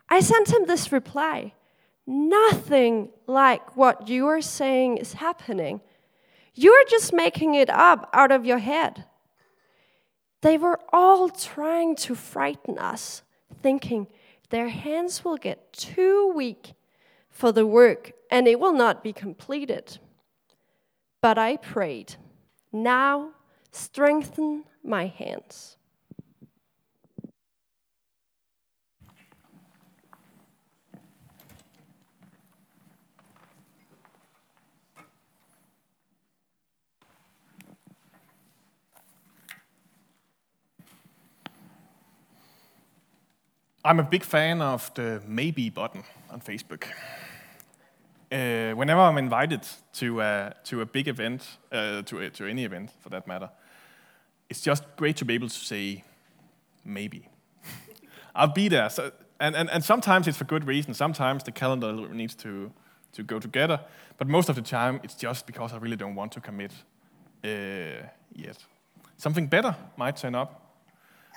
I 0.09 0.21
sent 0.21 0.53
him 0.53 0.67
this 0.67 0.93
reply 0.93 1.55
Nothing 2.11 3.11
like 3.27 3.77
what 3.77 4.09
you 4.09 4.27
are 4.29 4.41
saying 4.41 4.97
is 4.97 5.13
happening. 5.13 5.83
You 6.55 6.73
are 6.73 6.89
just 6.89 7.13
making 7.13 7.55
it 7.55 7.69
up 7.69 8.09
out 8.15 8.33
of 8.33 8.47
your 8.47 8.59
head. 8.59 9.05
They 10.41 10.57
were 10.57 10.81
all 10.91 11.29
trying 11.29 11.97
to 11.97 12.15
frighten 12.15 12.79
us, 12.79 13.23
thinking 13.63 14.07
their 14.49 14.71
hands 14.71 15.23
will 15.23 15.37
get 15.37 15.71
too 15.75 16.33
weak 16.35 16.73
for 17.39 17.53
the 17.53 17.65
work 17.65 18.11
and 18.33 18.49
it 18.49 18.59
will 18.59 18.73
not 18.73 19.05
be 19.05 19.13
completed. 19.13 19.99
But 21.23 21.39
I 21.39 21.57
prayed, 21.57 22.17
Now 22.73 23.31
strengthen 23.71 24.65
my 24.83 25.07
hands. 25.07 25.77
I'm 43.85 44.01
a 44.01 44.03
big 44.03 44.25
fan 44.25 44.61
of 44.61 44.93
the 44.95 45.23
maybe 45.25 45.71
button 45.71 46.03
on 46.31 46.41
Facebook. 46.41 46.83
Uh, 48.31 48.73
whenever 48.73 49.01
I'm 49.01 49.19
invited 49.19 49.63
to 49.95 50.21
a, 50.21 50.55
to 50.65 50.83
a 50.83 50.87
big 50.87 51.09
event, 51.09 51.47
uh, 51.73 52.03
to, 52.03 52.21
a, 52.21 52.31
to 52.31 52.47
any 52.47 52.65
event 52.65 52.91
for 53.01 53.09
that 53.09 53.27
matter, 53.27 53.51
it's 54.51 54.61
just 54.61 54.85
great 54.97 55.17
to 55.17 55.25
be 55.25 55.35
able 55.35 55.49
to 55.49 55.55
say 55.55 56.05
maybe. 56.85 57.29
I'll 58.35 58.49
be 58.53 58.69
there. 58.69 58.91
So, 58.91 59.13
and, 59.41 59.57
and, 59.57 59.71
and 59.71 59.85
sometimes 59.85 60.29
it's 60.29 60.39
for 60.39 60.45
good 60.45 60.67
reason. 60.67 60.95
Sometimes 60.95 61.45
the 61.45 61.53
calendar 61.53 61.93
needs 61.93 62.35
to, 62.37 62.71
to 63.13 63.23
go 63.23 63.39
together. 63.39 63.81
But 64.19 64.29
most 64.29 64.49
of 64.49 64.57
the 64.57 64.63
time, 64.63 65.01
it's 65.03 65.15
just 65.15 65.47
because 65.47 65.73
I 65.73 65.79
really 65.79 65.97
don't 65.97 66.15
want 66.15 66.33
to 66.33 66.41
commit 66.41 66.73
uh, 67.45 68.09
yet. 68.35 68.59
Something 69.17 69.47
better 69.47 69.75
might 69.97 70.17
turn 70.17 70.35
up 70.35 70.69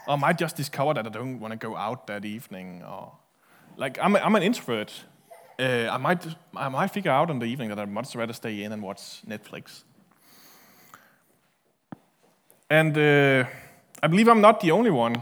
or 0.07 0.13
I 0.13 0.17
might 0.17 0.38
just 0.38 0.55
discover 0.55 0.93
that 0.95 1.05
I 1.05 1.10
don't 1.10 1.39
want 1.39 1.51
to 1.51 1.57
go 1.57 1.75
out 1.75 2.07
that 2.07 2.25
evening. 2.25 2.83
Or 2.83 3.12
like 3.77 3.98
I'm, 4.01 4.15
a, 4.15 4.19
I'm 4.19 4.36
an 4.36 4.43
introvert. 4.43 4.91
Uh, 5.61 5.87
I 5.91 5.97
might 5.97 6.25
I 6.55 6.69
might 6.69 6.91
figure 6.91 7.11
out 7.11 7.29
in 7.29 7.39
the 7.39 7.45
evening 7.45 7.69
that 7.69 7.79
I'd 7.79 7.91
much 7.91 8.15
rather 8.15 8.33
stay 8.33 8.63
in 8.63 8.71
and 8.71 8.81
watch 8.81 9.21
Netflix. 9.27 9.83
And 12.69 12.97
uh, 12.97 13.47
I 14.01 14.07
believe 14.07 14.27
I'm 14.27 14.41
not 14.41 14.59
the 14.59 14.71
only 14.71 14.89
one 14.89 15.21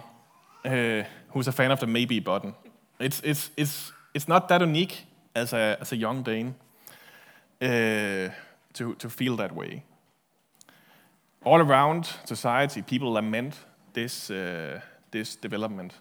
uh, 0.63 1.03
who's 1.33 1.47
a 1.47 1.51
fan 1.51 1.71
of 1.71 1.79
the 1.79 1.87
maybe 1.87 2.21
button. 2.21 2.53
It's 2.99 3.21
it's 3.23 3.51
it's 3.57 3.91
it's 4.13 4.27
not 4.27 4.47
that 4.47 4.61
unique 4.61 5.05
as 5.35 5.53
a 5.53 5.77
as 5.81 5.91
a 5.91 5.97
young 5.97 6.23
Dane 6.23 6.55
uh, 7.61 8.29
to 8.73 8.95
to 8.97 9.09
feel 9.09 9.35
that 9.35 9.51
way. 9.51 9.83
All 11.43 11.61
around 11.61 12.09
society, 12.25 12.81
people 12.81 13.13
lament 13.13 13.55
this, 13.93 14.29
uh, 14.29 14.81
this 15.11 15.37
development 15.37 15.93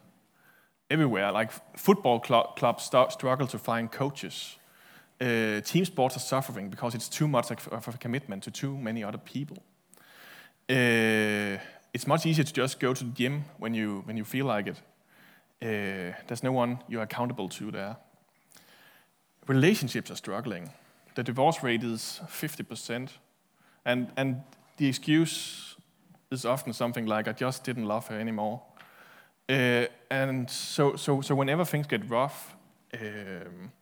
everywhere. 0.90 1.32
Like 1.32 1.52
football 1.76 2.22
cl- 2.24 2.52
clubs 2.56 2.84
start, 2.84 3.12
struggle 3.12 3.46
to 3.48 3.58
find 3.58 3.90
coaches. 3.90 4.56
Uh, 5.20 5.60
team 5.60 5.84
sports 5.84 6.16
are 6.16 6.20
suffering 6.20 6.70
because 6.70 6.94
it's 6.94 7.08
too 7.08 7.26
much 7.26 7.50
of 7.50 7.88
a 7.88 7.98
commitment 7.98 8.42
to 8.44 8.50
too 8.50 8.76
many 8.76 9.02
other 9.02 9.18
people. 9.18 9.58
Uh, 10.70 11.58
it's 11.92 12.06
much 12.06 12.26
easier 12.26 12.44
to 12.44 12.52
just 12.52 12.78
go 12.78 12.94
to 12.94 13.04
the 13.04 13.10
gym 13.10 13.44
when 13.58 13.74
you, 13.74 14.02
when 14.04 14.16
you 14.16 14.24
feel 14.24 14.46
like 14.46 14.68
it. 14.68 14.76
Uh, 15.60 16.14
there's 16.28 16.42
no 16.42 16.52
one 16.52 16.78
you're 16.88 17.02
accountable 17.02 17.48
to 17.48 17.70
there. 17.70 17.96
Relationships 19.48 20.10
are 20.10 20.16
struggling. 20.16 20.70
The 21.14 21.24
divorce 21.24 21.62
rate 21.62 21.82
is 21.82 22.20
50%. 22.28 23.08
And, 23.84 24.12
and 24.16 24.42
the 24.76 24.86
excuse 24.86 25.74
is 26.30 26.44
often 26.44 26.72
something 26.72 27.06
like, 27.06 27.26
I 27.26 27.32
just 27.32 27.64
didn't 27.64 27.86
love 27.86 28.06
her 28.08 28.20
anymore. 28.20 28.62
Uh, 29.48 29.86
and 30.10 30.50
so, 30.50 30.96
so, 30.96 31.20
so 31.20 31.34
whenever 31.34 31.64
things 31.64 31.86
get 31.86 32.08
rough 32.08 32.54
um, 32.94 33.72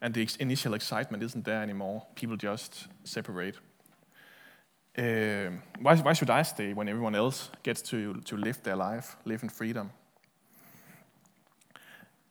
and 0.00 0.14
the 0.14 0.28
initial 0.38 0.74
excitement 0.74 1.22
isn't 1.22 1.44
there 1.44 1.62
anymore, 1.62 2.06
people 2.14 2.36
just 2.36 2.86
separate. 3.04 3.56
Uh, 4.96 5.50
why, 5.80 5.96
why 5.96 6.12
should 6.12 6.30
I 6.30 6.42
stay 6.42 6.72
when 6.72 6.88
everyone 6.88 7.14
else 7.14 7.50
gets 7.62 7.82
to, 7.82 8.14
to 8.24 8.36
live 8.36 8.62
their 8.62 8.76
life, 8.76 9.16
live 9.24 9.42
in 9.42 9.48
freedom? 9.48 9.90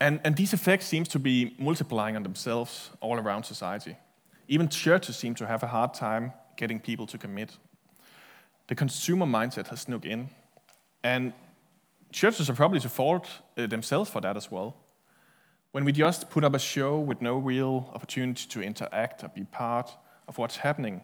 And, 0.02 0.22
and 0.24 0.36
these 0.36 0.54
effects 0.54 0.86
seem 0.86 1.04
to 1.06 1.20
be 1.20 1.56
multiplying 1.60 2.16
on 2.16 2.24
themselves 2.24 2.92
all 3.02 3.18
around 3.18 3.44
society. 3.44 3.98
Even 4.48 4.70
churches 4.70 5.18
seem 5.18 5.36
to 5.36 5.46
have 5.46 5.64
a 5.64 5.68
hard 5.68 5.94
time 5.94 6.32
getting 6.56 6.80
people 6.80 7.06
to 7.08 7.18
commit 7.18 7.58
the 8.70 8.76
consumer 8.76 9.26
mindset 9.26 9.68
has 9.68 9.82
snuck 9.82 10.06
in. 10.06 10.30
And 11.04 11.34
churches 12.12 12.50
are 12.50 12.54
probably 12.54 12.80
to 12.80 12.90
fault 12.90 13.28
uh, 13.58 13.68
themselves 13.68 14.10
for 14.10 14.22
that 14.22 14.38
as 14.38 14.52
well. 14.52 14.76
When 15.72 15.86
we 15.86 15.92
just 15.92 16.30
put 16.30 16.44
up 16.44 16.56
a 16.56 16.60
show 16.60 17.00
with 17.00 17.22
no 17.22 17.38
real 17.38 17.92
opportunity 17.94 18.48
to 18.48 18.62
interact 18.62 19.24
or 19.24 19.30
be 19.30 19.44
part 19.44 19.92
of 20.28 20.38
what's 20.38 20.58
happening, 20.58 21.02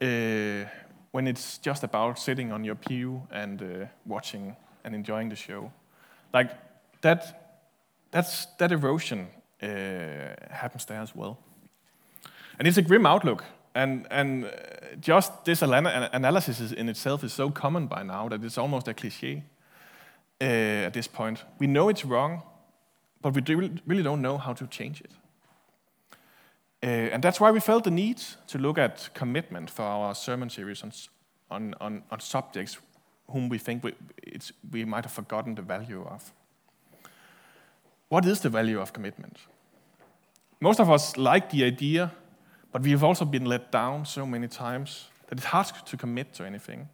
uh, 0.00 0.64
when 1.10 1.26
it's 1.26 1.58
just 1.58 1.84
about 1.84 2.18
sitting 2.18 2.52
on 2.52 2.64
your 2.64 2.74
pew 2.74 3.22
and 3.30 3.62
uh, 3.62 3.86
watching 4.06 4.56
and 4.84 4.94
enjoying 4.94 5.28
the 5.28 5.36
show, 5.36 5.70
like 6.32 6.50
that, 7.02 7.60
that's, 8.10 8.46
that 8.58 8.72
erosion 8.72 9.28
uh, 9.62 9.66
happens 10.50 10.84
there 10.86 11.00
as 11.00 11.14
well. 11.14 11.38
And 12.58 12.66
it's 12.66 12.78
a 12.78 12.82
grim 12.82 13.06
outlook 13.06 13.44
and, 13.74 14.06
and 14.10 14.44
uh, 14.44 14.50
just 15.00 15.44
this 15.44 15.62
analysis 15.62 16.72
in 16.72 16.88
itself 16.88 17.24
is 17.24 17.32
so 17.32 17.50
common 17.50 17.86
by 17.86 18.02
now 18.02 18.28
that 18.28 18.42
it's 18.44 18.56
almost 18.56 18.88
a 18.88 18.94
cliche 18.94 19.42
uh, 20.44 20.86
at 20.86 20.92
this 20.92 21.08
point. 21.08 21.44
We 21.58 21.66
know 21.66 21.88
it's 21.88 22.04
wrong, 22.04 22.42
but 23.22 23.34
we 23.34 23.40
do, 23.40 23.70
really 23.86 24.02
don't 24.02 24.20
know 24.20 24.38
how 24.38 24.52
to 24.54 24.66
change 24.66 25.00
it. 25.00 25.10
Uh, 26.82 27.14
and 27.14 27.22
that's 27.22 27.40
why 27.40 27.50
we 27.50 27.60
felt 27.60 27.84
the 27.84 27.90
need 27.90 28.18
to 28.46 28.58
look 28.58 28.78
at 28.78 29.08
commitment 29.14 29.70
for 29.70 29.82
our 29.82 30.14
sermon 30.14 30.50
series 30.50 30.82
on, 30.82 30.92
on, 31.50 31.74
on, 31.80 32.02
on 32.10 32.20
subjects 32.20 32.78
whom 33.30 33.48
we 33.48 33.58
think 33.58 33.82
we, 33.82 33.94
we 34.70 34.84
might 34.84 35.04
have 35.04 35.12
forgotten 35.12 35.54
the 35.54 35.62
value 35.62 36.04
of. 36.04 36.32
What 38.08 38.26
is 38.26 38.40
the 38.40 38.50
value 38.50 38.80
of 38.80 38.92
commitment? 38.92 39.38
Most 40.60 40.78
of 40.78 40.90
us 40.90 41.16
like 41.16 41.50
the 41.50 41.64
idea 41.64 42.12
but 42.74 42.82
we 42.82 42.90
have 42.90 43.04
also 43.04 43.24
been 43.24 43.44
let 43.44 43.70
down 43.70 44.04
so 44.04 44.26
many 44.26 44.48
times 44.48 45.06
that 45.28 45.38
it's 45.38 45.46
hard 45.46 45.68
to 45.86 45.96
commit 45.96 46.34
to 46.34 46.44
anything. 46.44 46.88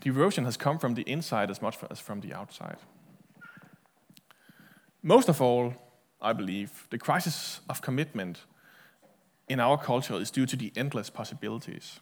The 0.00 0.10
erosion 0.10 0.44
has 0.44 0.56
come 0.56 0.78
from 0.78 0.94
the 0.94 1.02
inside 1.02 1.50
as 1.50 1.60
much 1.60 1.76
as 1.90 2.00
from 2.00 2.20
the 2.20 2.34
outside. 2.34 2.78
Most 5.02 5.28
of 5.28 5.40
all, 5.40 5.74
I 6.20 6.32
believe, 6.32 6.70
the 6.90 6.98
crisis 6.98 7.60
of 7.68 7.80
commitment 7.80 8.44
in 9.48 9.60
our 9.60 9.78
culture 9.78 10.20
is 10.20 10.30
due 10.30 10.46
to 10.46 10.56
the 10.56 10.72
endless 10.76 11.10
possibilities. 11.10 12.00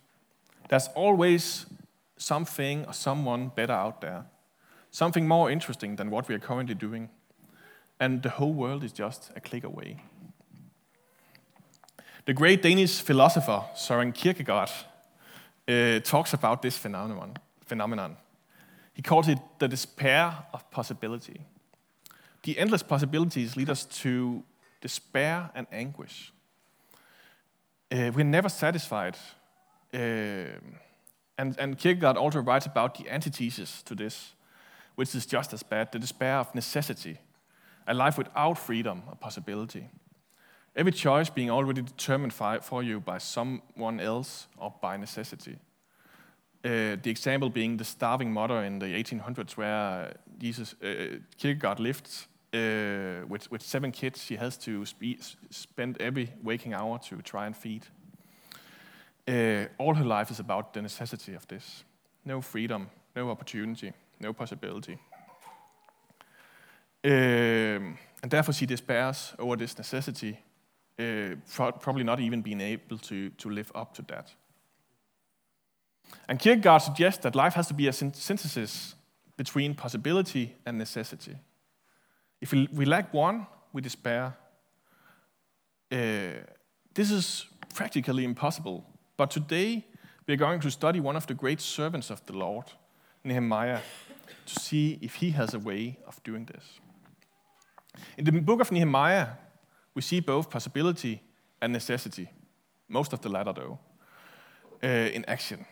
There's 0.69 0.89
always 0.95 1.67
something 2.17 2.87
or 2.87 2.93
someone 2.93 3.51
better 3.55 3.73
out 3.75 4.01
there, 4.01 4.25
something 4.91 5.29
more 5.29 5.51
interesting 5.51 5.97
than 5.97 6.11
what 6.11 6.29
we 6.29 6.35
are 6.35 6.41
currently 6.41 6.75
doing. 6.75 7.11
and 8.01 8.23
the 8.23 8.29
whole 8.29 8.53
world 8.53 8.85
is 8.85 8.93
just 8.93 9.31
a 9.37 9.41
click 9.41 9.65
away. 9.65 9.97
The 12.27 12.35
great 12.35 12.63
Danish 12.63 13.03
philosopher 13.03 13.65
Søren 13.75 14.13
Kierkegaard 14.13 14.71
uh, 15.69 16.01
talks 16.01 16.35
about 16.35 16.63
this 16.63 16.79
phenomenon, 16.79 17.37
phenomenon. 17.67 18.17
He 18.93 19.03
calls 19.03 19.29
it 19.29 19.39
the 19.59 19.69
despair 19.69 20.47
of 20.53 20.71
possibility. 20.71 21.41
The 22.45 22.59
endless 22.59 22.83
possibilities 22.83 23.57
lead 23.57 23.71
us 23.71 23.85
to 24.03 24.45
despair 24.81 25.51
and 25.55 25.67
anguish. 25.73 26.33
Uh, 27.91 28.11
we're 28.15 28.25
never 28.25 28.49
satisfied. 28.49 29.17
Uh, 29.93 30.59
and, 31.39 31.59
and 31.59 31.79
Kierkegaard 31.79 32.17
also 32.17 32.41
writes 32.41 32.67
about 32.67 32.97
the 32.97 33.11
antithesis 33.11 33.83
to 33.83 33.95
this, 33.95 34.35
which 34.95 35.15
is 35.15 35.27
just 35.27 35.53
as 35.53 35.63
bad 35.63 35.91
the 35.91 35.99
despair 35.99 36.37
of 36.39 36.55
necessity, 36.55 37.19
a 37.87 37.95
life 37.95 38.19
without 38.19 38.59
freedom 38.59 39.03
or 39.09 39.17
possibility. 39.17 39.89
Every 40.77 40.93
choice 40.93 41.31
being 41.31 41.51
already 41.51 41.83
determined 41.83 42.33
for 42.33 42.83
you 42.83 43.01
by 43.01 43.19
someone 43.19 44.01
else 44.01 44.49
or 44.57 44.75
by 44.83 44.97
necessity. 44.97 45.57
Uh, 46.65 46.97
the 47.03 47.11
example 47.11 47.51
being 47.51 47.77
the 47.77 47.85
starving 47.85 48.33
mother 48.33 48.65
in 48.65 48.79
the 48.79 48.87
1800s, 48.87 49.57
where 49.57 50.15
Jesus 50.39 50.75
uh, 50.83 51.19
Kierkegaard 51.37 51.79
lived 51.79 52.09
uh, 52.55 53.27
with, 53.29 53.51
with 53.51 53.61
seven 53.61 53.93
kids. 53.93 54.25
She 54.25 54.37
has 54.37 54.57
to 54.59 54.87
spe- 54.87 55.37
spend 55.51 56.01
every 56.01 56.33
waking 56.43 56.73
hour 56.73 56.99
to 57.11 57.21
try 57.21 57.47
and 57.47 57.55
feed. 57.55 57.87
Uh, 59.29 59.67
all 59.77 59.95
her 59.95 60.05
life 60.05 60.31
is 60.31 60.41
about 60.41 60.73
the 60.73 60.81
necessity 60.81 61.35
of 61.35 61.47
this. 61.49 61.85
No 62.25 62.41
freedom, 62.41 62.89
no 63.15 63.31
opportunity, 63.31 63.93
no 64.19 64.33
possibility. 64.33 64.99
Um, 67.05 67.99
and 68.23 68.31
therefore 68.31 68.55
she 68.55 68.65
despairs 68.65 69.35
over 69.39 69.57
this 69.57 69.77
necessity, 69.77 70.39
uh, 70.99 71.35
probably 71.81 72.05
not 72.05 72.21
even 72.21 72.41
being 72.41 72.63
able 72.63 72.97
to, 72.99 73.29
to 73.31 73.51
live 73.51 73.71
up 73.75 73.93
to 73.95 74.03
that. 74.09 74.33
And 76.29 76.39
Kierkegaard 76.39 76.83
suggests 76.83 77.23
that 77.23 77.35
life 77.35 77.55
has 77.55 77.67
to 77.69 77.75
be 77.75 77.89
a 77.89 77.93
synthesis 77.93 78.95
between 79.37 79.75
possibility 79.75 80.55
and 80.65 80.79
necessity. 80.79 81.37
If 82.41 82.53
we, 82.53 82.85
lack 82.85 83.13
one, 83.13 83.47
we 83.73 83.81
despair. 83.81 84.37
Uh, 85.91 86.45
this 86.95 87.11
is 87.11 87.47
practically 87.75 88.25
impossible. 88.25 88.85
But 89.17 89.31
today, 89.31 89.87
we 90.27 90.35
are 90.35 90.39
going 90.39 90.61
to 90.61 90.71
study 90.71 91.01
one 91.01 91.17
of 91.17 91.27
the 91.27 91.35
great 91.35 91.61
servants 91.61 92.11
of 92.11 92.25
the 92.27 92.33
Lord, 92.33 92.67
Nehemiah, 93.23 93.81
to 94.47 94.61
see 94.61 94.99
if 95.01 95.17
he 95.17 95.31
has 95.31 95.55
a 95.55 95.59
way 95.59 95.99
of 96.07 96.23
doing 96.23 96.47
this. 96.47 96.81
In 98.17 98.25
the 98.25 98.33
book 98.33 98.61
of 98.61 98.73
Nehemiah, 98.73 99.29
we 99.95 100.03
see 100.03 100.21
both 100.21 100.51
possibility 100.51 101.23
and 101.61 101.73
necessity, 101.73 102.29
most 102.89 103.13
of 103.13 103.21
the 103.21 103.29
latter, 103.29 103.53
though, 103.53 103.79
uh, 104.83 104.87
in 104.87 105.25
action. 105.27 105.65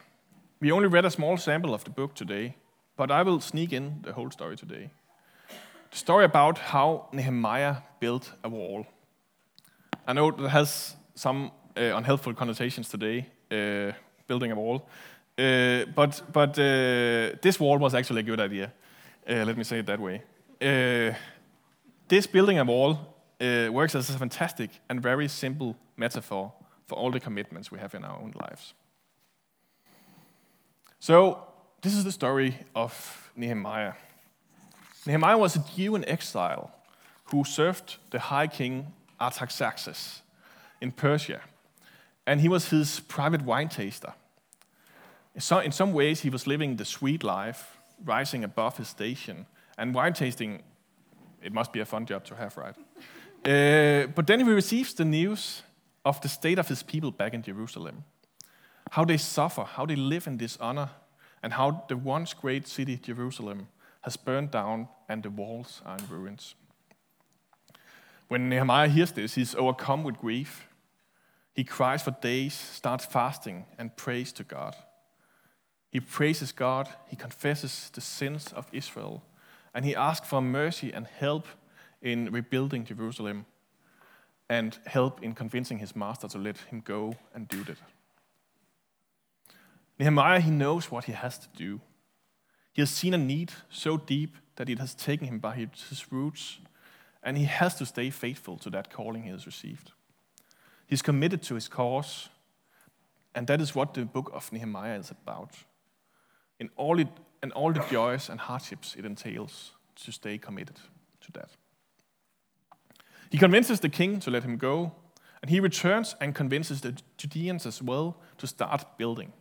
We 0.63 0.71
only 0.71 0.87
read 0.87 1.05
a 1.05 1.11
small 1.11 1.37
sample 1.39 1.75
of 1.75 1.83
the 1.83 1.91
book 1.91 2.15
today, 2.15 2.55
but 2.97 3.11
I 3.11 3.25
will 3.25 3.41
sneak 3.41 3.73
in 3.73 3.99
the 4.03 4.13
whole 4.13 4.31
story 4.31 4.57
today. 4.57 4.91
The 5.91 5.97
story 5.97 6.25
about 6.25 6.59
how 6.59 7.09
Nehemiah 7.13 7.79
built 7.99 8.33
a 8.45 8.49
wall. 8.49 8.87
I 10.07 10.13
know 10.13 10.31
that 10.31 10.49
has 10.51 10.95
some 11.17 11.51
uh, 11.77 11.97
unhelpful 11.97 12.35
connotations 12.35 12.89
today, 12.89 13.27
uh, 13.51 13.91
building 14.29 14.53
a 14.53 14.55
wall, 14.55 14.89
uh, 15.37 15.85
but, 15.97 16.23
but 16.33 16.57
uh, 16.57 17.37
this 17.43 17.59
wall 17.59 17.79
was 17.79 17.93
actually 17.93 18.21
a 18.21 18.25
good 18.25 18.41
idea. 18.41 18.73
Uh, 19.29 19.45
let 19.45 19.57
me 19.57 19.65
say 19.65 19.81
it 19.81 19.87
that 19.87 19.99
way. 19.99 20.23
Uh, 20.61 21.13
this 22.07 22.29
building 22.29 22.61
a 22.61 22.65
wall 22.65 23.17
works 23.41 23.97
as 23.97 24.09
a 24.11 24.17
fantastic 24.17 24.71
and 24.89 25.03
very 25.03 25.27
simple 25.27 25.77
metaphor 25.97 26.53
for 26.87 26.95
all 26.95 27.11
the 27.11 27.19
commitments 27.19 27.73
we 27.73 27.81
have 27.81 27.97
in 27.97 28.05
our 28.05 28.17
own 28.21 28.33
lives. 28.41 28.75
So, 31.03 31.49
this 31.81 31.97
is 31.97 32.05
the 32.05 32.13
story 32.13 32.55
of 32.77 33.33
Nehemiah. 33.35 33.95
Nehemiah 35.05 35.37
was 35.37 35.57
a 35.57 35.65
Jew 35.75 35.97
in 35.97 36.09
exile 36.09 36.71
who 37.25 37.43
served 37.43 37.97
the 38.13 38.21
high 38.21 38.47
king 38.47 38.93
Artaxerxes 39.21 40.23
in 40.81 40.93
Persia, 40.93 41.41
and 42.25 42.41
he 42.41 42.49
was 42.49 42.69
his 42.69 43.01
private 43.01 43.43
wine 43.43 43.69
taster. 43.69 44.13
So, 45.41 45.59
in 45.59 45.73
some 45.73 45.93
ways, 45.93 46.21
he 46.21 46.31
was 46.31 46.47
living 46.47 46.77
the 46.77 46.85
sweet 46.85 47.25
life, 47.25 47.79
rising 48.05 48.45
above 48.45 48.77
his 48.77 48.87
station, 48.87 49.47
and 49.77 49.93
wine 49.93 50.13
tasting, 50.13 50.63
it 51.43 51.53
must 51.53 51.73
be 51.73 51.81
a 51.81 51.85
fun 51.85 52.07
job 52.07 52.25
to 52.27 52.37
have, 52.37 52.57
right? 52.57 52.77
Uh, 53.45 54.07
but 54.15 54.29
then 54.29 54.39
he 54.39 54.49
receives 54.49 54.95
the 54.95 55.05
news 55.05 55.63
of 56.05 56.21
the 56.21 56.29
state 56.29 56.61
of 56.61 56.69
his 56.69 56.85
people 56.85 57.11
back 57.11 57.35
in 57.35 57.43
Jerusalem 57.43 58.05
how 58.93 59.07
they 59.07 59.17
suffer, 59.17 59.65
how 59.65 59.87
they 59.87 59.97
live 59.97 60.27
in 60.27 60.37
dishonor, 60.37 60.91
and 61.43 61.55
how 61.55 61.83
the 61.89 61.97
once 61.97 62.35
great 62.35 62.69
city, 62.69 62.99
Jerusalem, 62.99 63.69
has 64.03 64.19
burned 64.19 64.51
down 64.51 64.87
and 65.09 65.23
the 65.23 65.31
walls 65.31 65.81
are 65.87 65.97
in 65.97 66.07
ruins. 66.11 66.55
When 68.29 68.51
Nehemiah 68.51 68.89
hears 68.89 69.13
this, 69.13 69.35
he's 69.35 69.55
overcome 69.55 70.05
with 70.05 70.19
grief. 70.19 70.69
He 71.55 71.65
cries 71.65 72.03
for 72.03 72.11
days, 72.11 72.53
starts 72.53 73.07
fasting, 73.07 73.65
and 73.79 73.97
prays 73.97 74.31
to 74.33 74.45
God. 74.45 74.77
He 75.91 76.01
praises 76.01 76.53
God, 76.53 76.87
he 77.09 77.17
confesses 77.17 77.91
the 77.95 78.03
sins 78.03 78.53
of 78.53 78.67
Israel, 78.73 79.23
and 79.75 79.87
he 79.87 79.97
asks 79.97 80.29
for 80.29 80.43
mercy 80.43 80.93
and 80.93 81.07
help 81.07 81.47
in 82.03 82.31
rebuilding 82.31 82.85
Jerusalem 82.85 83.47
and 84.51 84.79
help 84.85 85.23
in 85.23 85.33
convincing 85.35 85.79
his 85.79 85.97
master 85.97 86.29
to 86.29 86.37
let 86.37 86.59
him 86.59 86.83
go 86.85 87.17
and 87.35 87.49
do 87.49 87.65
that. 87.65 87.79
Nehemiah, 89.99 90.41
he 90.41 90.51
knows 90.51 90.91
what 90.91 91.05
he 91.05 91.13
has 91.13 91.39
to 91.39 91.49
do. 91.57 91.81
He 92.73 92.83
has 92.83 92.91
seen 92.91 93.15
a 93.15 93.19
need 93.19 93.53
so 93.71 93.97
deep 93.97 94.37
that 94.57 94.69
it 94.69 94.79
has 94.79 94.95
taken 94.95 95.27
him 95.29 95.39
by 95.39 95.55
his 95.55 96.07
roots, 96.11 96.59
and 97.23 97.37
he 97.37 97.45
has 97.45 97.75
to 97.77 97.87
stay 97.87 98.11
faithful 98.11 98.57
to 98.59 98.71
that 98.71 98.91
calling 98.91 99.25
he 99.25 99.31
has 99.31 99.47
received. 99.47 99.93
He's 100.87 101.03
committed 101.03 101.43
to 101.45 101.55
his 101.55 101.69
cause, 101.69 102.29
and 103.35 103.47
that 103.47 103.61
is 103.61 103.75
what 103.75 103.95
the 103.95 104.05
book 104.05 104.31
of 104.35 104.53
Nehemiah 104.53 104.99
is 104.99 105.11
about. 105.11 105.55
In 106.59 106.71
all 106.77 106.99
it, 106.99 107.09
and 107.43 107.53
all 107.53 107.73
the 107.73 107.85
joys 107.91 108.29
and 108.29 108.41
hardships 108.41 108.95
it 108.97 109.05
entails 109.05 109.73
to 109.97 110.13
stay 110.13 110.39
committed 110.39 110.77
to 111.21 111.33
that. 111.33 111.51
He 113.31 113.39
convinces 113.39 113.81
the 113.81 113.89
king 113.89 114.21
to 114.21 114.31
let 114.31 114.45
him 114.45 114.57
go, 114.57 114.93
and 115.41 115.51
he 115.51 115.61
returns 115.61 116.15
and 116.21 116.35
convinces 116.35 116.81
the 116.81 116.95
Judeans 117.17 117.67
as 117.67 117.83
well 117.83 118.17
to 118.39 118.47
start 118.47 118.99
building. 118.99 119.33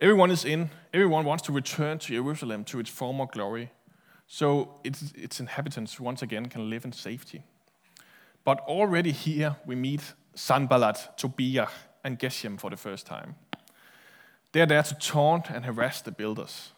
Everyone 0.00 0.30
is 0.30 0.44
in. 0.44 0.70
Everyone 0.94 1.24
wants 1.24 1.42
to 1.44 1.52
return 1.52 1.98
to 1.98 2.08
Jerusalem 2.08 2.62
to 2.64 2.78
its 2.78 2.88
former 2.88 3.26
glory, 3.26 3.72
so 4.28 4.80
its, 4.84 5.12
its 5.16 5.40
inhabitants 5.40 5.98
once 5.98 6.22
again 6.22 6.46
can 6.46 6.70
live 6.70 6.84
in 6.84 6.92
safety. 6.92 7.42
But 8.44 8.60
already 8.60 9.10
here 9.10 9.56
we 9.66 9.74
meet 9.74 10.14
Sanballat, 10.34 11.16
Tobiah, 11.16 11.68
and 12.04 12.18
Geshem 12.18 12.60
for 12.60 12.70
the 12.70 12.76
first 12.76 13.06
time. 13.06 13.34
They 14.52 14.60
are 14.60 14.66
there 14.66 14.84
to 14.84 14.94
taunt 14.94 15.50
and 15.50 15.64
harass 15.64 16.00
the 16.00 16.12
builders. 16.12 16.70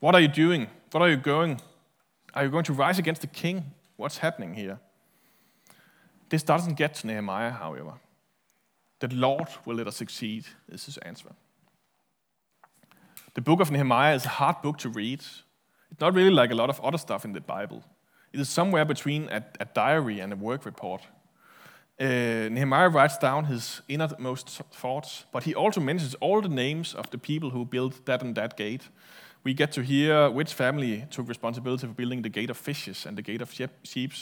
What 0.00 0.16
are 0.16 0.20
you 0.20 0.28
doing? 0.28 0.66
What 0.90 1.00
are 1.00 1.08
you 1.08 1.16
going? 1.16 1.60
Are 2.34 2.44
you 2.44 2.50
going 2.50 2.64
to 2.64 2.72
rise 2.72 2.98
against 2.98 3.20
the 3.20 3.28
king? 3.28 3.72
What's 3.96 4.18
happening 4.18 4.54
here? 4.54 4.80
This 6.28 6.42
doesn't 6.42 6.74
get 6.74 6.94
to 6.94 7.06
Nehemiah, 7.06 7.52
however. 7.52 7.94
The 8.98 9.08
Lord 9.08 9.48
will 9.64 9.76
let 9.76 9.86
us 9.86 9.96
succeed, 9.96 10.44
is 10.68 10.86
his 10.86 10.98
answer. 10.98 11.30
The 13.38 13.42
book 13.42 13.60
of 13.60 13.70
Nehemiah 13.70 14.16
is 14.16 14.24
a 14.24 14.30
hard 14.30 14.62
book 14.62 14.78
to 14.78 14.88
read. 14.88 15.20
It's 15.20 16.00
not 16.00 16.12
really 16.12 16.32
like 16.32 16.50
a 16.50 16.56
lot 16.56 16.70
of 16.70 16.80
other 16.80 16.98
stuff 16.98 17.24
in 17.24 17.34
the 17.34 17.40
Bible. 17.40 17.84
It 18.32 18.40
is 18.40 18.48
somewhere 18.48 18.84
between 18.84 19.28
a, 19.28 19.44
a 19.60 19.64
diary 19.64 20.18
and 20.18 20.32
a 20.32 20.36
work 20.36 20.66
report. 20.66 21.02
Uh, 22.00 22.48
Nehemiah 22.50 22.88
writes 22.88 23.16
down 23.16 23.44
his 23.44 23.80
innermost 23.86 24.48
thoughts, 24.72 25.24
but 25.30 25.44
he 25.44 25.54
also 25.54 25.80
mentions 25.80 26.16
all 26.16 26.40
the 26.42 26.48
names 26.48 26.94
of 26.94 27.10
the 27.10 27.18
people 27.18 27.50
who 27.50 27.64
built 27.64 28.04
that 28.06 28.22
and 28.22 28.34
that 28.34 28.56
gate. 28.56 28.88
We 29.44 29.54
get 29.54 29.70
to 29.74 29.82
hear 29.82 30.28
which 30.30 30.52
family 30.52 31.06
took 31.08 31.28
responsibility 31.28 31.86
for 31.86 31.94
building 31.94 32.22
the 32.22 32.30
gate 32.30 32.50
of 32.50 32.56
fishes 32.56 33.06
and 33.06 33.16
the 33.16 33.22
gate 33.22 33.40
of 33.40 33.54
sheep. 33.84 34.12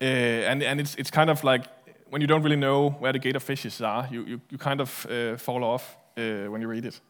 Uh, 0.00 0.04
and 0.04 0.62
and 0.62 0.80
it's, 0.80 0.94
it's 0.94 1.10
kind 1.10 1.28
of 1.28 1.42
like 1.42 1.64
when 2.08 2.20
you 2.20 2.28
don't 2.28 2.44
really 2.44 2.60
know 2.60 2.90
where 3.00 3.12
the 3.12 3.18
gate 3.18 3.34
of 3.34 3.42
fishes 3.42 3.80
are, 3.80 4.06
you, 4.12 4.24
you, 4.24 4.40
you 4.48 4.58
kind 4.58 4.80
of 4.80 5.06
uh, 5.10 5.36
fall 5.36 5.64
off 5.64 5.96
uh, 6.16 6.48
when 6.52 6.60
you 6.60 6.68
read 6.68 6.84
it. 6.84 7.00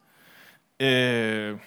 Uh, 0.79 1.57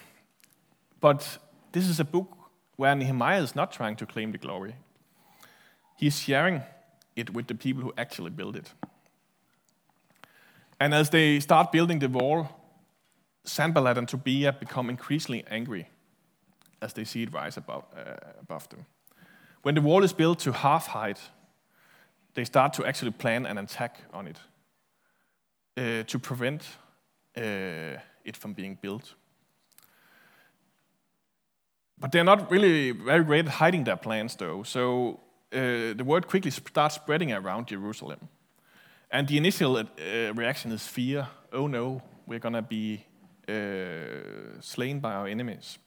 but 1.00 1.38
this 1.72 1.88
is 1.88 2.00
a 2.00 2.04
book 2.04 2.28
where 2.76 2.94
Nehemiah 2.94 3.42
is 3.42 3.54
not 3.54 3.72
trying 3.72 3.96
to 3.96 4.06
claim 4.06 4.32
the 4.32 4.38
glory. 4.38 4.74
He's 5.96 6.18
sharing 6.18 6.62
it 7.14 7.30
with 7.34 7.46
the 7.46 7.54
people 7.54 7.82
who 7.82 7.92
actually 7.98 8.30
built 8.30 8.56
it. 8.56 8.72
And 10.80 10.94
as 10.94 11.10
they 11.10 11.40
start 11.40 11.70
building 11.70 12.00
the 12.00 12.08
wall, 12.08 12.48
Sanballat 13.44 13.98
and 13.98 14.08
Tobiah 14.08 14.52
become 14.52 14.90
increasingly 14.90 15.44
angry 15.50 15.88
as 16.80 16.92
they 16.92 17.04
see 17.04 17.22
it 17.22 17.32
rise 17.32 17.56
above, 17.56 17.84
uh, 17.96 18.14
above 18.40 18.68
them. 18.68 18.86
When 19.62 19.74
the 19.74 19.80
wall 19.80 20.02
is 20.02 20.12
built 20.12 20.40
to 20.40 20.52
half 20.52 20.88
height, 20.88 21.20
they 22.34 22.44
start 22.44 22.72
to 22.74 22.84
actually 22.84 23.12
plan 23.12 23.46
an 23.46 23.58
attack 23.58 23.98
on 24.12 24.26
it 24.26 24.38
uh, 25.76 26.02
to 26.04 26.18
prevent 26.18 26.62
uh, 27.36 28.00
it 28.24 28.36
from 28.36 28.52
being 28.52 28.78
built. 28.80 29.14
But 31.98 32.10
they're 32.10 32.24
not 32.24 32.50
really 32.50 32.90
very 32.90 33.24
great 33.24 33.46
at 33.46 33.52
hiding 33.52 33.84
their 33.84 33.96
plans, 33.96 34.36
though. 34.36 34.64
So 34.64 35.20
uh, 35.52 35.94
the 35.94 36.04
word 36.04 36.26
quickly 36.26 36.50
starts 36.50 36.96
spreading 36.96 37.32
around 37.32 37.68
Jerusalem. 37.68 38.28
And 39.10 39.28
the 39.28 39.36
initial 39.36 39.76
uh, 39.76 39.84
reaction 40.34 40.72
is 40.72 40.86
fear. 40.86 41.28
Oh 41.52 41.68
no, 41.68 42.02
we're 42.26 42.40
going 42.40 42.54
to 42.54 42.62
be 42.62 43.04
uh, 43.48 44.60
slain 44.60 45.00
by 45.00 45.12
our 45.12 45.26
enemies. 45.28 45.78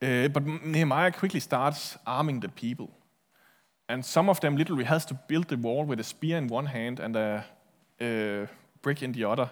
Uh, 0.00 0.28
but 0.28 0.46
Nehemiah 0.46 1.12
quickly 1.12 1.40
starts 1.40 1.98
arming 2.06 2.40
the 2.40 2.48
people. 2.48 2.90
And 3.88 4.04
some 4.04 4.30
of 4.30 4.40
them 4.40 4.56
literally 4.56 4.84
has 4.84 5.04
to 5.06 5.14
build 5.28 5.48
the 5.48 5.56
wall 5.56 5.84
with 5.84 6.00
a 6.00 6.04
spear 6.04 6.38
in 6.38 6.46
one 6.48 6.66
hand 6.66 7.00
and 7.00 7.16
a, 7.16 7.44
a 8.00 8.48
brick 8.80 9.02
in 9.02 9.12
the 9.12 9.24
other. 9.24 9.50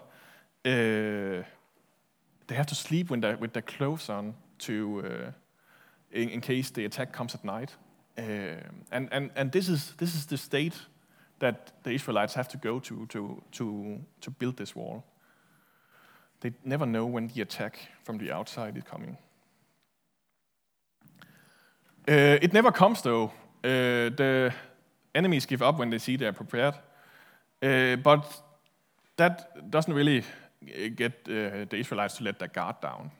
Uh, 0.64 1.42
they 2.52 2.56
have 2.56 2.66
to 2.66 2.74
sleep 2.74 3.08
with 3.10 3.52
their 3.52 3.62
clothes 3.62 4.10
on 4.10 4.34
to, 4.58 5.02
uh, 5.06 5.30
in, 6.10 6.28
in, 6.28 6.40
case 6.42 6.70
the 6.70 6.84
attack 6.84 7.10
comes 7.10 7.34
at 7.34 7.44
night. 7.44 7.76
Uh, 8.18 8.60
and 8.90 9.08
and, 9.10 9.30
and 9.34 9.52
this, 9.52 9.68
is, 9.68 9.94
this 9.96 10.14
is 10.14 10.26
the 10.26 10.36
state 10.36 10.74
that 11.38 11.72
the 11.82 11.92
Israelites 11.92 12.34
have 12.34 12.48
to 12.48 12.58
go 12.58 12.78
to 12.80 13.06
to, 13.06 13.42
to, 13.52 13.98
to 14.20 14.30
build 14.30 14.56
this 14.56 14.76
wall. 14.76 15.02
They 16.40 16.52
never 16.62 16.84
know 16.84 17.06
when 17.06 17.28
the 17.28 17.40
attack 17.40 17.78
from 18.04 18.18
the 18.18 18.30
outside 18.30 18.76
is 18.76 18.84
coming. 18.84 19.16
Uh, 22.06 22.38
it 22.42 22.52
never 22.52 22.70
comes, 22.70 23.00
though. 23.00 23.32
Uh, 23.64 24.10
the 24.16 24.52
enemies 25.14 25.46
give 25.46 25.62
up 25.62 25.78
when 25.78 25.88
they 25.90 25.98
see 25.98 26.18
they're 26.18 26.34
prepared. 26.34 26.74
Uh, 27.62 27.96
but 27.96 28.24
that 29.16 29.70
doesn't 29.70 29.94
really 29.94 30.22
get 30.96 31.12
uh, 31.28 31.64
the 31.68 31.76
Israelites 31.76 32.16
to 32.18 32.24
let 32.24 32.38
their 32.38 32.48
guard 32.48 32.80
down. 32.80 33.10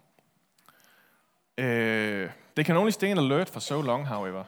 Uh, 1.58 2.28
they 2.54 2.64
can 2.64 2.76
only 2.76 2.92
stay 2.92 3.10
in 3.10 3.18
alert 3.18 3.48
for 3.48 3.60
so 3.60 3.80
long, 3.80 4.04
however. 4.06 4.46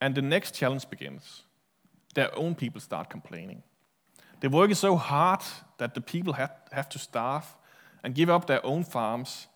And 0.00 0.14
the 0.14 0.22
next 0.22 0.54
challenge 0.54 0.88
begins. 0.90 1.42
Their 2.14 2.36
own 2.36 2.54
people 2.54 2.80
start 2.80 3.08
complaining. 3.08 3.62
They 4.40 4.48
work 4.48 4.74
so 4.74 4.96
hard 4.96 5.42
that 5.78 5.94
the 5.94 6.00
people 6.00 6.32
have, 6.32 6.50
have 6.72 6.88
to 6.88 6.98
starve 6.98 7.46
and 8.02 8.14
give 8.14 8.28
up 8.28 8.46
their 8.46 8.64
own 8.66 8.84
farms 8.84 9.46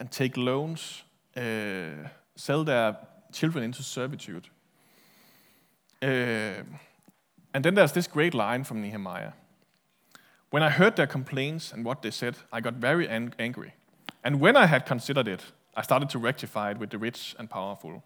and 0.00 0.10
take 0.10 0.36
loans, 0.36 1.04
uh, 1.36 2.08
sell 2.34 2.64
their 2.64 2.96
children 3.32 3.64
into 3.64 3.82
servitude. 3.82 4.48
Uh, 6.02 6.64
and 7.54 7.64
then 7.64 7.74
there's 7.74 7.92
this 7.92 8.08
great 8.08 8.34
line 8.34 8.64
from 8.64 8.82
Nehemiah. 8.82 9.32
When 10.54 10.62
I 10.62 10.70
heard 10.70 10.94
their 10.94 11.08
complaints 11.08 11.72
and 11.72 11.84
what 11.84 12.02
they 12.02 12.12
said, 12.12 12.36
I 12.52 12.60
got 12.60 12.74
very 12.74 13.08
ang- 13.08 13.34
angry. 13.40 13.72
And 14.22 14.40
when 14.40 14.56
I 14.56 14.66
had 14.66 14.86
considered 14.86 15.26
it, 15.26 15.40
I 15.76 15.82
started 15.82 16.08
to 16.10 16.20
rectify 16.20 16.70
it 16.70 16.78
with 16.78 16.90
the 16.90 16.98
rich 16.98 17.34
and 17.40 17.50
powerful. 17.50 18.04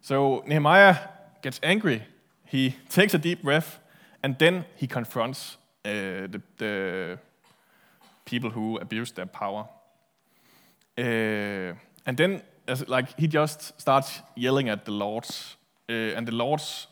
So 0.00 0.42
Nehemiah 0.46 0.96
gets 1.42 1.60
angry. 1.62 2.04
He 2.46 2.74
takes 2.88 3.12
a 3.12 3.18
deep 3.18 3.42
breath, 3.42 3.80
and 4.22 4.38
then 4.38 4.64
he 4.76 4.86
confronts 4.86 5.58
uh, 5.84 6.26
the, 6.30 6.40
the, 6.56 7.18
people 8.24 8.48
who 8.48 8.78
abuse 8.78 9.12
their 9.12 9.26
power. 9.26 9.68
Uh, 10.96 11.74
and 12.06 12.16
then, 12.16 12.42
as, 12.66 12.88
like, 12.88 13.20
he 13.20 13.26
just 13.26 13.78
starts 13.78 14.22
yelling 14.36 14.70
at 14.70 14.86
the 14.86 14.92
lords, 14.92 15.56
uh, 15.90 16.16
and 16.16 16.26
the 16.26 16.34
lords 16.34 16.86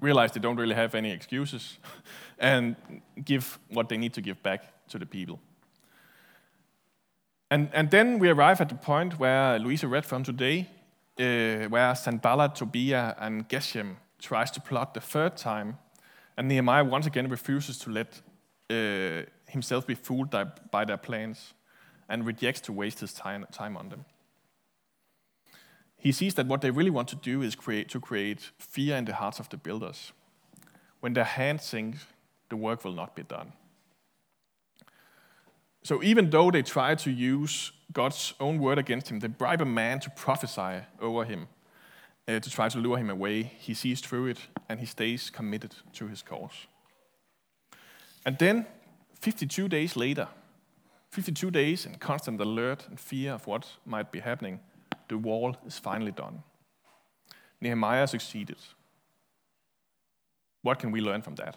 realize 0.00 0.30
they 0.30 0.40
don't 0.40 0.60
really 0.60 0.76
have 0.76 0.94
any 0.94 1.10
excuses 1.10 1.78
and 2.38 2.76
give 3.24 3.58
what 3.70 3.88
they 3.88 3.96
need 3.96 4.12
to 4.14 4.20
give 4.20 4.42
back 4.42 4.88
to 4.88 4.98
the 4.98 5.06
people. 5.06 5.40
And, 7.50 7.70
and 7.72 7.90
then 7.90 8.18
we 8.18 8.28
arrive 8.28 8.60
at 8.60 8.68
the 8.68 8.74
point 8.74 9.18
where 9.18 9.58
Louisa 9.58 9.86
read 9.86 10.04
from 10.04 10.24
today, 10.24 10.68
uh, 11.18 11.68
where 11.68 11.94
Sanballat, 11.94 12.56
Tobiah, 12.56 13.14
and 13.18 13.48
Geshem 13.48 13.96
tries 14.18 14.50
to 14.52 14.60
plot 14.60 14.94
the 14.94 15.00
third 15.00 15.36
time, 15.36 15.78
and 16.36 16.48
Nehemiah 16.48 16.84
once 16.84 17.06
again 17.06 17.28
refuses 17.28 17.78
to 17.78 17.90
let 17.90 18.20
uh, 18.68 19.22
himself 19.48 19.86
be 19.86 19.94
fooled 19.94 20.34
by 20.70 20.84
their 20.84 20.96
plans 20.96 21.54
and 22.08 22.26
rejects 22.26 22.60
to 22.62 22.72
waste 22.72 23.00
his 23.00 23.12
time, 23.12 23.46
time 23.52 23.76
on 23.76 23.88
them. 23.88 24.04
He 25.96 26.12
sees 26.12 26.34
that 26.34 26.46
what 26.46 26.60
they 26.60 26.70
really 26.70 26.90
want 26.90 27.08
to 27.08 27.16
do 27.16 27.42
is 27.42 27.54
create, 27.54 27.88
to 27.90 28.00
create 28.00 28.50
fear 28.58 28.96
in 28.96 29.06
the 29.06 29.14
hearts 29.14 29.40
of 29.40 29.48
the 29.48 29.56
builders. 29.56 30.12
When 31.00 31.14
their 31.14 31.24
hands 31.24 31.64
sink, 31.64 31.96
the 32.48 32.56
work 32.56 32.84
will 32.84 32.92
not 32.92 33.14
be 33.14 33.22
done. 33.22 33.52
So 35.82 36.02
even 36.02 36.30
though 36.30 36.50
they 36.50 36.62
try 36.62 36.96
to 36.96 37.10
use 37.10 37.72
God's 37.92 38.34
own 38.40 38.58
word 38.58 38.78
against 38.78 39.08
him, 39.08 39.20
they 39.20 39.28
bribe 39.28 39.60
a 39.60 39.64
man 39.64 40.00
to 40.00 40.10
prophesy 40.10 40.84
over 41.00 41.24
him, 41.24 41.46
uh, 42.26 42.40
to 42.40 42.50
try 42.50 42.68
to 42.68 42.78
lure 42.78 42.98
him 42.98 43.08
away. 43.08 43.44
He 43.58 43.72
sees 43.74 44.00
through 44.00 44.26
it 44.26 44.38
and 44.68 44.80
he 44.80 44.86
stays 44.86 45.30
committed 45.30 45.74
to 45.92 46.08
his 46.08 46.22
cause. 46.22 46.66
And 48.24 48.36
then, 48.38 48.66
52 49.20 49.68
days 49.68 49.96
later, 49.96 50.28
52 51.10 51.50
days 51.50 51.86
in 51.86 51.94
constant 51.94 52.40
alert 52.40 52.86
and 52.88 52.98
fear 52.98 53.32
of 53.32 53.46
what 53.46 53.66
might 53.84 54.10
be 54.10 54.20
happening, 54.20 54.60
the 55.08 55.16
wall 55.16 55.56
is 55.64 55.78
finally 55.78 56.10
done. 56.10 56.42
Nehemiah 57.60 58.06
succeeded. 58.06 58.58
What 60.62 60.80
can 60.80 60.90
we 60.90 61.00
learn 61.00 61.22
from 61.22 61.36
that? 61.36 61.56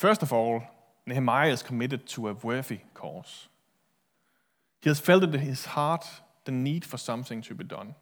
First 0.00 0.22
of 0.22 0.32
all, 0.32 0.62
Nehemiah 1.04 1.52
is 1.52 1.62
committed 1.62 2.06
to 2.06 2.28
a 2.28 2.32
worthy 2.32 2.80
cause. 2.94 3.48
He 4.80 4.88
has 4.88 4.98
felt 4.98 5.22
in 5.24 5.32
his 5.32 5.66
heart 5.66 6.06
the 6.46 6.52
need 6.52 6.86
for 6.86 6.96
something 6.96 7.42
to 7.42 7.54
be 7.54 7.64
done, 7.64 7.96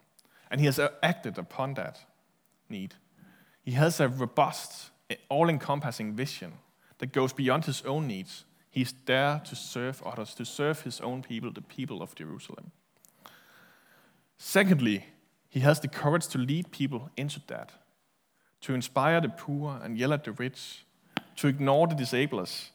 and 0.48 0.60
he 0.60 0.66
has 0.66 0.78
acted 1.02 1.38
upon 1.38 1.74
that 1.74 1.98
need. 2.68 2.94
He 3.64 3.72
has 3.72 3.98
a 3.98 4.08
robust, 4.08 4.90
all 5.28 5.48
encompassing 5.48 6.12
vision 6.14 6.52
that 6.98 7.12
goes 7.12 7.32
beyond 7.32 7.64
his 7.64 7.82
own 7.82 8.06
needs 8.06 8.44
He's 8.70 8.94
there 9.06 9.40
to 9.44 9.56
serve 9.56 10.00
others, 10.04 10.34
to 10.34 10.44
serve 10.44 10.82
his 10.82 11.00
own 11.00 11.22
people, 11.22 11.50
the 11.50 11.62
people 11.62 12.00
of 12.00 12.14
Jerusalem. 12.14 12.70
Secondly, 14.36 15.06
he 15.48 15.58
has 15.60 15.80
the 15.80 15.88
courage 15.88 16.28
to 16.28 16.38
lead 16.38 16.70
people 16.70 17.10
into 17.16 17.40
that, 17.48 17.72
to 18.60 18.74
inspire 18.74 19.20
the 19.20 19.30
poor 19.30 19.80
and 19.82 19.98
yell 19.98 20.12
at 20.12 20.22
the 20.22 20.30
rich, 20.30 20.84
to 21.38 21.46
ignore 21.46 21.86
the 21.86 21.94
disablers 21.94 22.70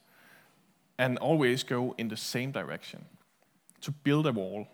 and 0.97 1.17
always 1.19 1.63
go 1.63 1.93
in 1.97 2.07
the 2.07 2.17
same 2.17 2.51
direction, 2.51 3.05
to 3.81 3.91
build 3.91 4.25
a 4.25 4.31
wall. 4.31 4.67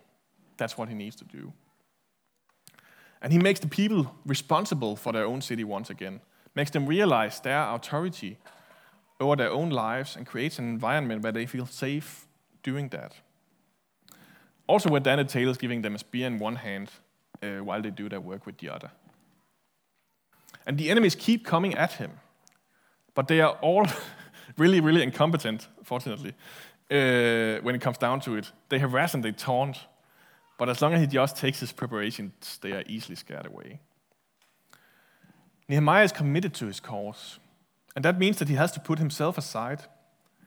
That's 0.56 0.78
what 0.78 0.88
he 0.88 0.94
needs 0.94 1.16
to 1.16 1.24
do. 1.24 1.52
And 3.20 3.32
he 3.32 3.38
makes 3.38 3.60
the 3.60 3.68
people 3.68 4.14
responsible 4.24 4.96
for 4.96 5.12
their 5.12 5.26
own 5.26 5.40
city 5.40 5.64
once 5.64 5.90
again, 5.90 6.20
makes 6.54 6.70
them 6.70 6.86
realize 6.86 7.40
their 7.40 7.62
authority 7.62 8.38
over 9.18 9.36
their 9.36 9.50
own 9.50 9.70
lives 9.70 10.16
and 10.16 10.26
creates 10.26 10.58
an 10.58 10.68
environment 10.68 11.22
where 11.22 11.32
they 11.32 11.46
feel 11.46 11.66
safe 11.66 12.26
doing 12.62 12.88
that. 12.90 13.12
Also, 14.66 14.88
where 14.88 15.00
Danny 15.00 15.24
Taylor 15.24 15.50
is 15.50 15.58
giving 15.58 15.82
them 15.82 15.96
a 15.96 15.98
spear 15.98 16.28
in 16.28 16.38
one 16.38 16.56
hand 16.56 16.90
uh, 17.42 17.58
while 17.64 17.82
they 17.82 17.90
do 17.90 18.08
their 18.08 18.20
work 18.20 18.46
with 18.46 18.58
the 18.58 18.68
other. 18.68 18.92
And 20.64 20.78
the 20.78 20.90
enemies 20.90 21.16
keep 21.16 21.44
coming 21.44 21.74
at 21.74 21.94
him, 21.94 22.12
but 23.20 23.28
they 23.28 23.42
are 23.42 23.58
all 23.60 23.86
really, 24.56 24.80
really 24.80 25.02
incompetent, 25.02 25.68
fortunately, 25.82 26.32
uh, 26.90 27.60
when 27.60 27.74
it 27.74 27.82
comes 27.82 27.98
down 27.98 28.18
to 28.18 28.34
it. 28.36 28.50
They 28.70 28.78
harass 28.78 29.12
and 29.12 29.22
they 29.22 29.32
taunt, 29.32 29.76
but 30.56 30.70
as 30.70 30.80
long 30.80 30.94
as 30.94 31.02
he 31.02 31.06
just 31.06 31.36
takes 31.36 31.60
his 31.60 31.70
preparations, 31.70 32.58
they 32.62 32.72
are 32.72 32.82
easily 32.86 33.16
scared 33.16 33.44
away. 33.44 33.78
Nehemiah 35.68 36.04
is 36.04 36.12
committed 36.12 36.54
to 36.54 36.64
his 36.64 36.80
cause. 36.80 37.38
And 37.94 38.02
that 38.06 38.18
means 38.18 38.38
that 38.38 38.48
he 38.48 38.54
has 38.54 38.72
to 38.72 38.80
put 38.80 38.98
himself 38.98 39.36
aside. 39.36 39.82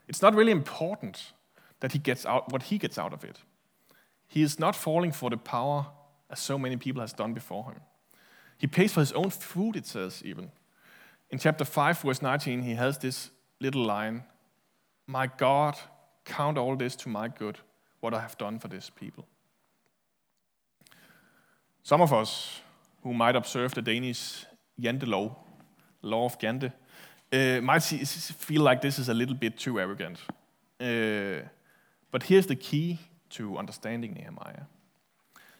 It's 0.07 0.23
not 0.23 0.33
really 0.33 0.51
important 0.51 1.33
that 1.79 1.91
he 1.91 1.99
gets 1.99 2.25
out 2.25 2.51
what 2.51 2.63
he 2.63 2.79
gets 2.79 2.97
out 2.97 3.13
of 3.13 3.23
it. 3.23 3.37
He 4.27 4.41
is 4.41 4.57
not 4.57 4.75
falling 4.75 5.11
for 5.11 5.29
the 5.29 5.37
power 5.37 5.85
as 6.31 6.39
so 6.39 6.57
many 6.57 6.77
people 6.77 7.01
has 7.01 7.13
done 7.13 7.35
before 7.35 7.65
him. 7.65 7.81
He 8.57 8.65
pays 8.65 8.91
for 8.93 9.01
his 9.01 9.11
own 9.11 9.29
food, 9.29 9.75
it 9.75 9.85
says 9.85 10.23
even. 10.25 10.49
In 11.33 11.39
chapter 11.39 11.65
5, 11.65 12.01
verse 12.01 12.21
19, 12.21 12.61
he 12.61 12.75
has 12.75 12.99
this 12.99 13.31
little 13.59 13.83
line 13.83 14.23
My 15.07 15.25
God, 15.25 15.75
count 16.25 16.59
all 16.59 16.75
this 16.75 16.95
to 16.97 17.09
my 17.09 17.27
good, 17.27 17.57
what 18.01 18.13
I 18.13 18.19
have 18.19 18.37
done 18.37 18.59
for 18.59 18.67
this 18.67 18.91
people. 18.91 19.25
Some 21.81 22.01
of 22.01 22.13
us 22.13 22.61
who 23.01 23.15
might 23.15 23.35
observe 23.35 23.73
the 23.73 23.81
Danish 23.81 24.45
Jantelov, 24.79 25.35
law 26.03 26.25
of 26.25 26.37
Jante, 26.37 26.71
uh, 27.31 27.61
might 27.61 27.81
feel 27.81 28.61
like 28.61 28.81
this 28.81 28.99
is 28.99 29.09
a 29.09 29.13
little 29.15 29.35
bit 29.35 29.57
too 29.57 29.79
arrogant. 29.79 30.19
Uh, 30.79 31.49
but 32.11 32.21
here's 32.21 32.45
the 32.45 32.55
key 32.55 32.99
to 33.31 33.57
understanding 33.57 34.13
Nehemiah 34.13 34.67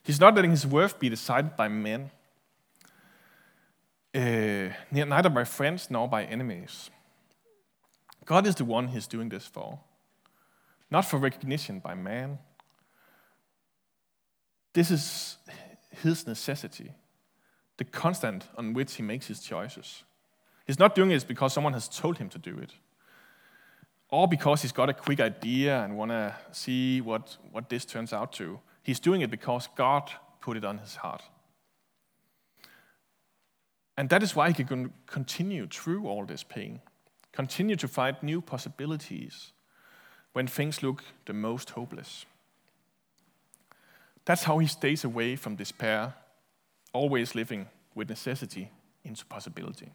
He's 0.04 0.20
not 0.20 0.36
letting 0.36 0.52
his 0.52 0.68
worth 0.68 1.00
be 1.00 1.10
decided 1.10 1.56
by 1.56 1.68
men, 1.68 2.12
uh, 4.16 4.70
neither 4.92 5.30
by 5.30 5.44
friends 5.44 5.90
nor 5.90 6.08
by 6.08 6.24
enemies. 6.24 6.90
God 8.26 8.48
is 8.48 8.56
the 8.56 8.66
one 8.66 8.88
he's 8.88 9.08
doing 9.08 9.30
this 9.30 9.46
for, 9.46 9.80
not 10.90 11.06
for 11.06 11.18
recognition 11.18 11.80
by 11.80 11.94
man. 11.96 12.40
This 14.74 14.92
is 14.92 15.38
his 16.02 16.26
necessity, 16.26 16.92
the 17.78 17.84
constant 17.84 18.48
on 18.58 18.74
which 18.74 18.96
he 18.96 19.04
makes 19.04 19.28
his 19.28 19.40
choices. 19.42 20.04
He's 20.66 20.80
not 20.80 20.96
doing 20.96 21.12
it 21.12 21.28
because 21.28 21.54
someone 21.54 21.74
has 21.74 21.88
told 21.88 22.18
him 22.18 22.30
to 22.30 22.38
do 22.38 22.58
it, 22.58 22.72
or 24.10 24.28
because 24.28 24.62
he's 24.62 24.72
got 24.72 24.90
a 24.90 24.94
quick 24.94 25.20
idea 25.20 25.84
and 25.84 25.98
want 25.98 26.12
to 26.12 26.36
see 26.52 27.02
what, 27.02 27.38
what 27.52 27.70
this 27.70 27.84
turns 27.84 28.14
out 28.14 28.32
to. 28.34 28.60
He's 28.84 29.00
doing 29.00 29.22
it 29.22 29.32
because 29.32 29.68
God 29.76 30.12
put 30.40 30.56
it 30.56 30.64
on 30.64 30.78
his 30.78 30.96
heart. 30.96 31.24
And 33.98 34.10
that 34.10 34.24
is 34.24 34.36
why 34.36 34.52
he 34.52 34.64
can 34.64 34.92
continue 35.06 35.68
through 35.68 36.08
all 36.08 36.26
this 36.26 36.44
pain, 36.44 36.82
continue 37.32 37.76
to 37.76 37.88
find 37.88 38.18
new 38.22 38.42
possibilities 38.42 39.52
when 40.34 40.48
things 40.48 40.82
look 40.82 41.04
the 41.26 41.34
most 41.34 41.72
hopeless. 41.72 42.26
That's 44.26 44.44
how 44.44 44.58
he 44.60 44.68
stays 44.68 45.04
away 45.04 45.36
from 45.36 45.56
despair, 45.56 46.14
always 46.92 47.36
living 47.36 47.68
with 47.94 48.10
necessity 48.10 48.72
into 49.04 49.26
possibility. 49.26 49.92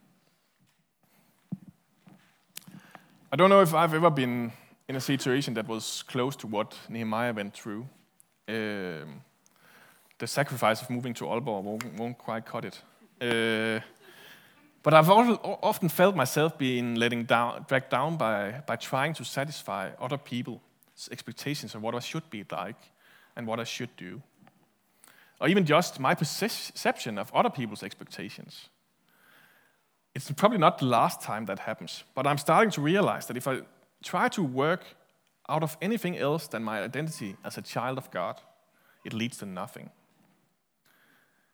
I 3.32 3.36
don't 3.36 3.50
know 3.50 3.60
if 3.60 3.74
I've 3.74 3.94
ever 3.94 4.10
been 4.10 4.52
in 4.88 4.96
a 4.96 5.00
situation 5.00 5.54
that 5.54 5.68
was 5.68 6.02
close 6.06 6.36
to 6.36 6.46
what 6.46 6.74
Nehemiah 6.88 7.32
went 7.32 7.54
through. 7.54 7.86
Um, 8.48 9.22
the 10.18 10.26
sacrifice 10.26 10.80
of 10.82 10.90
moving 10.90 11.14
to 11.14 11.24
Aalborg 11.24 11.62
won't, 11.62 11.94
won't 11.98 12.18
quite 12.18 12.46
cut 12.46 12.64
it. 12.64 12.80
Uh, 13.20 13.80
but 14.82 14.94
I've 14.94 15.10
often 15.10 15.88
felt 15.88 16.14
myself 16.14 16.56
being 16.56 16.94
letting 16.94 17.24
down, 17.24 17.66
dragged 17.68 17.90
down 17.90 18.16
by, 18.16 18.62
by 18.66 18.76
trying 18.76 19.12
to 19.14 19.24
satisfy 19.24 19.90
other 20.00 20.16
people's 20.16 20.60
expectations 21.10 21.74
of 21.74 21.82
what 21.82 21.94
I 21.94 21.98
should 21.98 22.30
be 22.30 22.44
like 22.50 22.80
and 23.36 23.46
what 23.46 23.60
I 23.60 23.64
should 23.64 23.94
do. 23.96 24.22
Or 25.40 25.48
even 25.48 25.64
just 25.66 26.00
my 26.00 26.14
perception 26.14 27.18
of 27.18 27.32
other 27.34 27.50
people's 27.50 27.82
expectations. 27.82 28.68
It's 30.14 30.30
probably 30.32 30.58
not 30.58 30.78
the 30.78 30.86
last 30.86 31.20
time 31.20 31.46
that 31.46 31.60
happens, 31.60 32.04
but 32.14 32.26
I'm 32.26 32.38
starting 32.38 32.70
to 32.72 32.80
realize 32.80 33.26
that 33.26 33.36
if 33.36 33.46
I 33.46 33.60
try 34.02 34.28
to 34.28 34.42
work 34.42 34.84
out 35.48 35.62
of 35.62 35.76
anything 35.80 36.16
else 36.16 36.48
than 36.48 36.62
my 36.64 36.82
identity 36.82 37.36
as 37.44 37.58
a 37.58 37.62
child 37.62 37.98
of 37.98 38.10
God, 38.10 38.40
it 39.04 39.12
leads 39.12 39.38
to 39.38 39.46
nothing. 39.46 39.90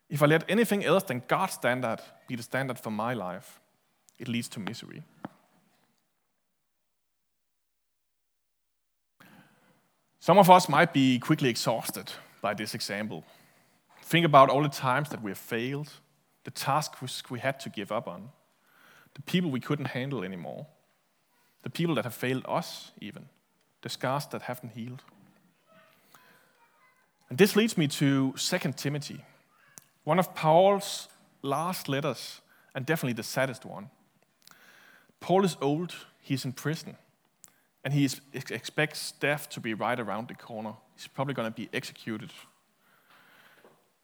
If 0.09 0.21
I 0.21 0.27
let 0.27 0.49
anything 0.49 0.85
else 0.85 1.03
than 1.03 1.23
God's 1.27 1.53
standard 1.53 1.99
be 2.27 2.35
the 2.35 2.43
standard 2.43 2.79
for 2.79 2.91
my 2.91 3.13
life, 3.13 3.59
it 4.19 4.27
leads 4.27 4.47
to 4.49 4.59
misery. 4.59 5.03
Some 10.19 10.37
of 10.37 10.49
us 10.49 10.69
might 10.69 10.93
be 10.93 11.19
quickly 11.19 11.49
exhausted 11.49 12.11
by 12.41 12.53
this 12.53 12.73
example. 12.73 13.23
Think 14.03 14.25
about 14.25 14.49
all 14.49 14.63
the 14.63 14.69
times 14.69 15.09
that 15.09 15.21
we 15.21 15.31
have 15.31 15.37
failed, 15.37 15.91
the 16.43 16.51
tasks 16.51 17.23
we 17.29 17.39
had 17.39 17.59
to 17.59 17.69
give 17.69 17.91
up 17.91 18.07
on, 18.07 18.29
the 19.15 19.21
people 19.21 19.49
we 19.51 19.59
couldn't 19.59 19.85
handle 19.85 20.23
anymore, 20.23 20.67
the 21.63 21.69
people 21.69 21.95
that 21.95 22.05
have 22.05 22.15
failed 22.15 22.45
us, 22.47 22.91
even, 23.01 23.27
the 23.81 23.89
scars 23.89 24.27
that 24.27 24.43
haven't 24.43 24.73
healed. 24.73 25.03
And 27.29 27.37
this 27.37 27.55
leads 27.55 27.77
me 27.77 27.87
to 27.87 28.33
2 28.33 28.57
Timothy, 28.75 29.23
one 30.05 30.17
of 30.17 30.33
Paul's 30.33 31.09
last 31.41 31.89
letters, 31.89 32.39
and 32.73 32.85
definitely 32.85 33.13
the 33.13 33.23
saddest 33.23 33.65
one. 33.65 33.89
Paul 35.19 35.43
is 35.43 35.57
old, 35.61 35.93
he's 36.19 36.45
in 36.45 36.53
prison, 36.53 36.95
and 37.83 37.93
he 37.93 38.05
is, 38.05 38.21
expects 38.33 39.11
death 39.11 39.49
to 39.49 39.59
be 39.59 39.73
right 39.73 39.99
around 39.99 40.29
the 40.29 40.35
corner. 40.35 40.75
He's 40.95 41.07
probably 41.07 41.33
going 41.33 41.51
to 41.51 41.55
be 41.55 41.69
executed. 41.73 42.31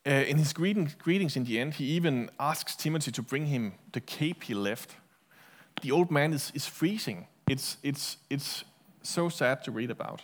Uh, 0.06 0.10
in 0.10 0.38
his 0.38 0.52
greeting, 0.52 0.92
greetings 0.98 1.38
in 1.38 1.46
the 1.46 1.60
end, 1.60 1.76
he 1.76 1.86
even 1.86 2.30
asks 2.40 2.76
Timothy 2.76 3.12
to 3.12 3.22
bring 3.22 3.46
him 3.46 3.74
the 3.94 4.02
cape 4.02 4.44
he 4.44 4.54
left 4.54 4.96
the 5.82 5.92
old 5.92 6.12
man 6.12 6.34
is, 6.34 6.52
is 6.54 6.66
freezing. 6.66 7.28
It's, 7.48 7.78
it's, 7.84 8.18
it's 8.30 8.64
so 9.02 9.30
sad 9.30 9.64
to 9.64 9.72
read 9.72 9.92
about. 9.92 10.22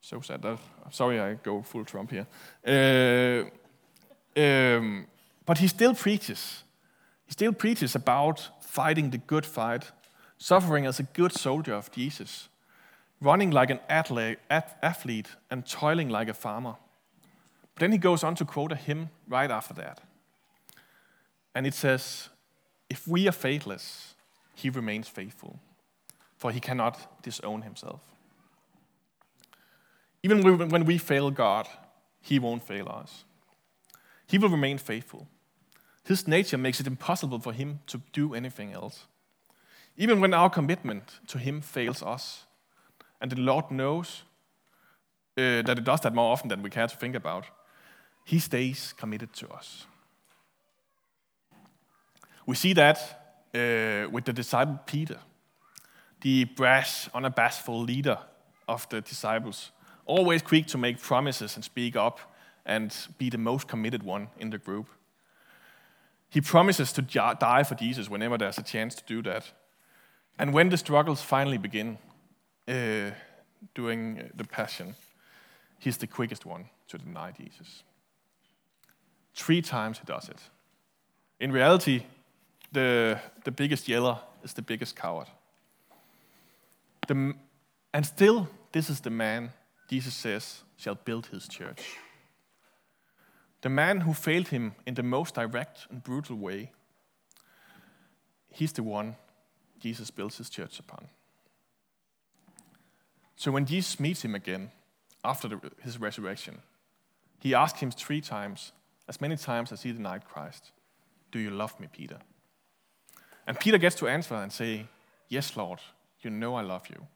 So 0.00 0.20
sad. 0.20 0.42
That, 0.42 0.58
sorry, 0.90 1.20
I 1.20 1.34
go 1.34 1.62
full 1.62 1.84
Trump 1.84 2.10
here. 2.10 2.26
Uh, 2.66 3.48
um, 4.36 5.06
but 5.44 5.58
he 5.58 5.68
still 5.68 5.94
preaches. 5.94 6.62
He 7.26 7.32
still 7.32 7.52
preaches 7.52 7.94
about 7.94 8.48
fighting 8.60 9.10
the 9.10 9.18
good 9.18 9.46
fight, 9.46 9.92
suffering 10.38 10.86
as 10.86 10.98
a 10.98 11.02
good 11.02 11.32
soldier 11.32 11.74
of 11.74 11.90
Jesus, 11.90 12.48
running 13.20 13.50
like 13.50 13.70
an 13.70 13.80
athlete, 13.88 15.28
and 15.50 15.66
toiling 15.66 16.08
like 16.08 16.28
a 16.28 16.34
farmer. 16.34 16.76
But 17.74 17.80
then 17.80 17.92
he 17.92 17.98
goes 17.98 18.24
on 18.24 18.34
to 18.36 18.44
quote 18.44 18.72
a 18.72 18.76
hymn 18.76 19.10
right 19.28 19.50
after 19.50 19.74
that. 19.74 20.00
And 21.54 21.66
it 21.66 21.74
says, 21.74 22.28
if 22.88 23.06
we 23.06 23.28
are 23.28 23.32
faithless, 23.32 24.14
he 24.54 24.70
remains 24.70 25.08
faithful, 25.08 25.58
for 26.36 26.50
he 26.50 26.60
cannot 26.60 27.22
disown 27.22 27.62
himself. 27.62 28.00
Even 30.22 30.68
when 30.68 30.84
we 30.84 30.98
fail 30.98 31.30
God, 31.30 31.68
he 32.20 32.38
won't 32.38 32.62
fail 32.62 32.88
us. 32.88 33.24
He 34.32 34.38
will 34.38 34.48
remain 34.48 34.78
faithful. 34.78 35.28
His 36.04 36.26
nature 36.26 36.56
makes 36.56 36.80
it 36.80 36.86
impossible 36.86 37.38
for 37.38 37.52
him 37.52 37.80
to 37.86 38.00
do 38.14 38.34
anything 38.34 38.72
else. 38.72 39.04
Even 39.98 40.22
when 40.22 40.32
our 40.32 40.48
commitment 40.48 41.20
to 41.26 41.36
him 41.36 41.60
fails 41.60 42.02
us, 42.02 42.46
and 43.20 43.30
the 43.30 43.38
Lord 43.38 43.70
knows 43.70 44.22
uh, 45.36 45.60
that 45.60 45.76
it 45.76 45.84
does 45.84 46.00
that 46.00 46.14
more 46.14 46.32
often 46.32 46.48
than 46.48 46.62
we 46.62 46.70
care 46.70 46.86
to 46.86 46.96
think 46.96 47.14
about, 47.14 47.44
he 48.24 48.38
stays 48.38 48.94
committed 48.96 49.34
to 49.34 49.50
us. 49.50 49.84
We 52.46 52.56
see 52.56 52.72
that 52.72 52.98
uh, 53.54 54.08
with 54.10 54.24
the 54.24 54.32
disciple 54.32 54.80
Peter, 54.86 55.18
the 56.22 56.44
brash, 56.44 57.06
unabashful 57.10 57.86
leader 57.86 58.18
of 58.66 58.88
the 58.88 59.02
disciples, 59.02 59.72
always 60.06 60.40
quick 60.40 60.68
to 60.68 60.78
make 60.78 60.98
promises 60.98 61.54
and 61.54 61.62
speak 61.62 61.96
up 61.96 62.31
and 62.64 62.94
be 63.18 63.30
the 63.30 63.38
most 63.38 63.68
committed 63.68 64.02
one 64.02 64.28
in 64.38 64.50
the 64.50 64.58
group. 64.58 64.86
He 66.28 66.40
promises 66.40 66.92
to 66.92 67.02
die 67.02 67.62
for 67.62 67.74
Jesus 67.74 68.08
whenever 68.08 68.38
there's 68.38 68.58
a 68.58 68.62
chance 68.62 68.94
to 68.94 69.04
do 69.06 69.22
that. 69.22 69.52
And 70.38 70.54
when 70.54 70.70
the 70.70 70.76
struggles 70.76 71.20
finally 71.20 71.58
begin 71.58 71.98
uh, 72.66 73.10
during 73.74 74.30
the 74.34 74.44
Passion, 74.44 74.94
he's 75.78 75.98
the 75.98 76.06
quickest 76.06 76.46
one 76.46 76.70
to 76.88 76.98
deny 76.98 77.32
Jesus. 77.32 77.82
Three 79.34 79.62
times 79.62 79.98
he 79.98 80.04
does 80.04 80.28
it. 80.28 80.38
In 81.38 81.52
reality, 81.52 82.04
the, 82.72 83.18
the 83.44 83.50
biggest 83.50 83.88
yeller 83.88 84.18
is 84.42 84.54
the 84.54 84.62
biggest 84.62 84.96
coward. 84.96 85.26
The, 87.08 87.34
and 87.92 88.06
still, 88.06 88.48
this 88.72 88.88
is 88.88 89.00
the 89.00 89.10
man 89.10 89.50
Jesus 89.88 90.14
says 90.14 90.62
shall 90.78 90.94
build 90.94 91.26
his 91.26 91.46
church. 91.46 91.82
The 93.62 93.68
man 93.68 94.00
who 94.00 94.12
failed 94.12 94.48
him 94.48 94.74
in 94.86 94.94
the 94.94 95.02
most 95.02 95.34
direct 95.34 95.86
and 95.90 96.02
brutal 96.02 96.36
way, 96.36 96.72
he's 98.50 98.72
the 98.72 98.82
one 98.82 99.16
Jesus 99.80 100.10
builds 100.10 100.38
his 100.38 100.50
church 100.50 100.78
upon. 100.78 101.08
So 103.36 103.50
when 103.50 103.66
Jesus 103.66 103.98
meets 103.98 104.24
him 104.24 104.34
again 104.34 104.70
after 105.24 105.48
the, 105.48 105.60
his 105.82 105.98
resurrection, 105.98 106.58
he 107.40 107.54
asks 107.54 107.80
him 107.80 107.90
three 107.90 108.20
times, 108.20 108.72
as 109.08 109.20
many 109.20 109.36
times 109.36 109.72
as 109.72 109.82
he 109.82 109.92
denied 109.92 110.24
Christ, 110.24 110.70
Do 111.30 111.38
you 111.38 111.50
love 111.50 111.78
me, 111.80 111.88
Peter? 111.90 112.18
And 113.46 113.58
Peter 113.58 113.78
gets 113.78 113.96
to 113.96 114.08
answer 114.08 114.34
and 114.34 114.52
say, 114.52 114.86
Yes, 115.28 115.56
Lord, 115.56 115.80
you 116.20 116.30
know 116.30 116.54
I 116.54 116.62
love 116.62 116.88
you. 116.88 117.06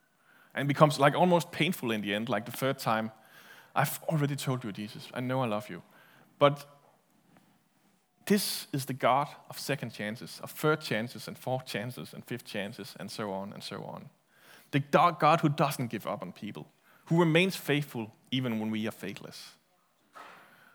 And 0.54 0.66
it 0.66 0.68
becomes 0.68 0.98
like 0.98 1.14
almost 1.14 1.52
painful 1.52 1.90
in 1.90 2.00
the 2.00 2.14
end, 2.14 2.28
like 2.28 2.44
the 2.46 2.52
third 2.52 2.78
time. 2.78 3.12
I've 3.74 4.00
already 4.09 4.37
told 4.37 4.64
you, 4.64 4.72
Jesus, 4.72 5.09
I 5.12 5.20
know 5.20 5.42
I 5.42 5.46
love 5.46 5.68
you. 5.68 5.82
But 6.38 6.66
this 8.27 8.66
is 8.72 8.87
the 8.87 8.92
God 8.92 9.29
of 9.49 9.59
second 9.59 9.92
chances, 9.92 10.40
of 10.42 10.51
third 10.51 10.81
chances, 10.81 11.29
and 11.29 11.38
fourth 11.38 11.64
chances, 11.66 12.12
and 12.12 12.25
fifth 12.25 12.44
chances, 12.44 12.94
and 12.99 13.11
so 13.11 13.31
on 13.31 13.53
and 13.53 13.62
so 13.62 13.83
on. 13.85 14.11
The 14.72 14.81
God 14.81 15.40
who 15.40 15.49
doesn't 15.49 15.88
give 15.88 16.07
up 16.07 16.22
on 16.22 16.33
people, 16.33 16.66
who 17.07 17.20
remains 17.20 17.55
faithful 17.57 18.12
even 18.31 18.59
when 18.59 18.70
we 18.70 18.87
are 18.88 18.92
faithless. 18.92 19.53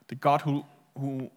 The 0.07 0.15
God 0.15 0.41
who, 0.41 0.65
who, 0.97 1.29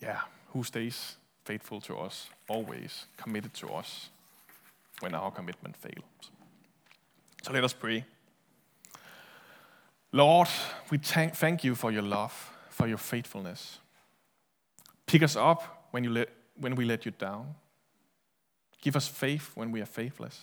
yeah, 0.00 0.20
who 0.52 0.64
stays 0.64 1.16
faithful 1.44 1.80
to 1.82 1.96
us, 1.96 2.28
always 2.48 3.06
committed 3.16 3.54
to 3.54 3.68
us 3.68 4.10
when 5.00 5.14
our 5.14 5.30
commitment 5.30 5.76
fails. 5.76 6.30
So 7.42 7.52
let 7.52 7.64
us 7.64 7.72
pray. 7.72 8.04
Lord, 10.12 10.48
we 10.90 10.98
thank 10.98 11.64
you 11.64 11.74
for 11.74 11.90
your 11.90 12.02
love, 12.02 12.51
for 12.72 12.86
your 12.88 12.98
faithfulness. 12.98 13.78
Pick 15.06 15.22
us 15.22 15.36
up 15.36 15.88
when, 15.90 16.04
you 16.04 16.10
let, 16.10 16.28
when 16.58 16.74
we 16.74 16.84
let 16.84 17.04
you 17.04 17.12
down. 17.12 17.54
Give 18.80 18.96
us 18.96 19.06
faith 19.06 19.52
when 19.54 19.70
we 19.70 19.80
are 19.80 19.86
faithless. 19.86 20.40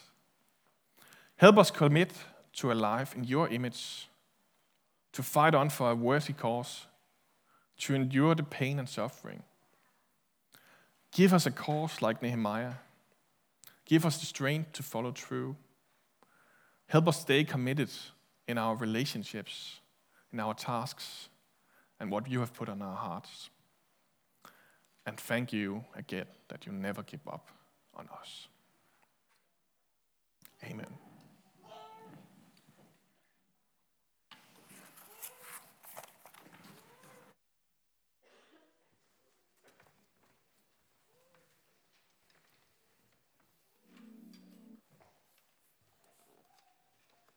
Help 1.38 1.58
us 1.58 1.72
commit 1.72 2.12
to 2.54 2.72
a 2.72 2.74
life 2.74 3.15
in 3.15 3.24
your 3.24 3.50
image, 3.50 4.08
to 5.13 5.24
fight 5.24 5.56
on 5.56 5.70
for 5.70 5.92
a 5.92 5.96
worthy 5.96 6.34
cause, 6.34 6.86
to 7.80 7.96
endure 7.96 8.36
the 8.36 8.44
pain 8.44 8.78
and 8.78 8.88
suffering. 8.88 9.42
Give 11.12 11.34
us 11.34 11.46
a 11.46 11.52
cause 11.52 12.02
like 12.02 12.22
Nehemiah. 12.22 12.74
Give 13.86 14.06
us 14.06 14.20
the 14.20 14.28
strength 14.28 14.74
to 14.74 14.84
follow 14.84 15.12
through. 15.12 15.56
Help 16.88 17.08
us 17.08 17.22
stay 17.22 17.44
committed 17.44 17.89
in 18.48 18.58
our 18.58 18.76
relationships, 18.76 19.80
in 20.32 20.39
our 20.39 20.54
tasks, 20.54 21.30
and 21.99 22.12
what 22.12 22.29
you 22.29 22.39
have 22.39 22.53
put 22.53 22.69
on 22.69 22.81
our 22.81 22.95
hearts. 22.95 23.49
And 25.05 25.19
thank 25.19 25.51
you 25.51 25.83
again 25.95 26.27
that 26.49 26.65
you 26.65 26.71
never 26.71 27.03
give 27.03 27.27
up 27.27 27.49
on 27.95 28.07
us. 28.21 28.47
Amen. 30.63 31.09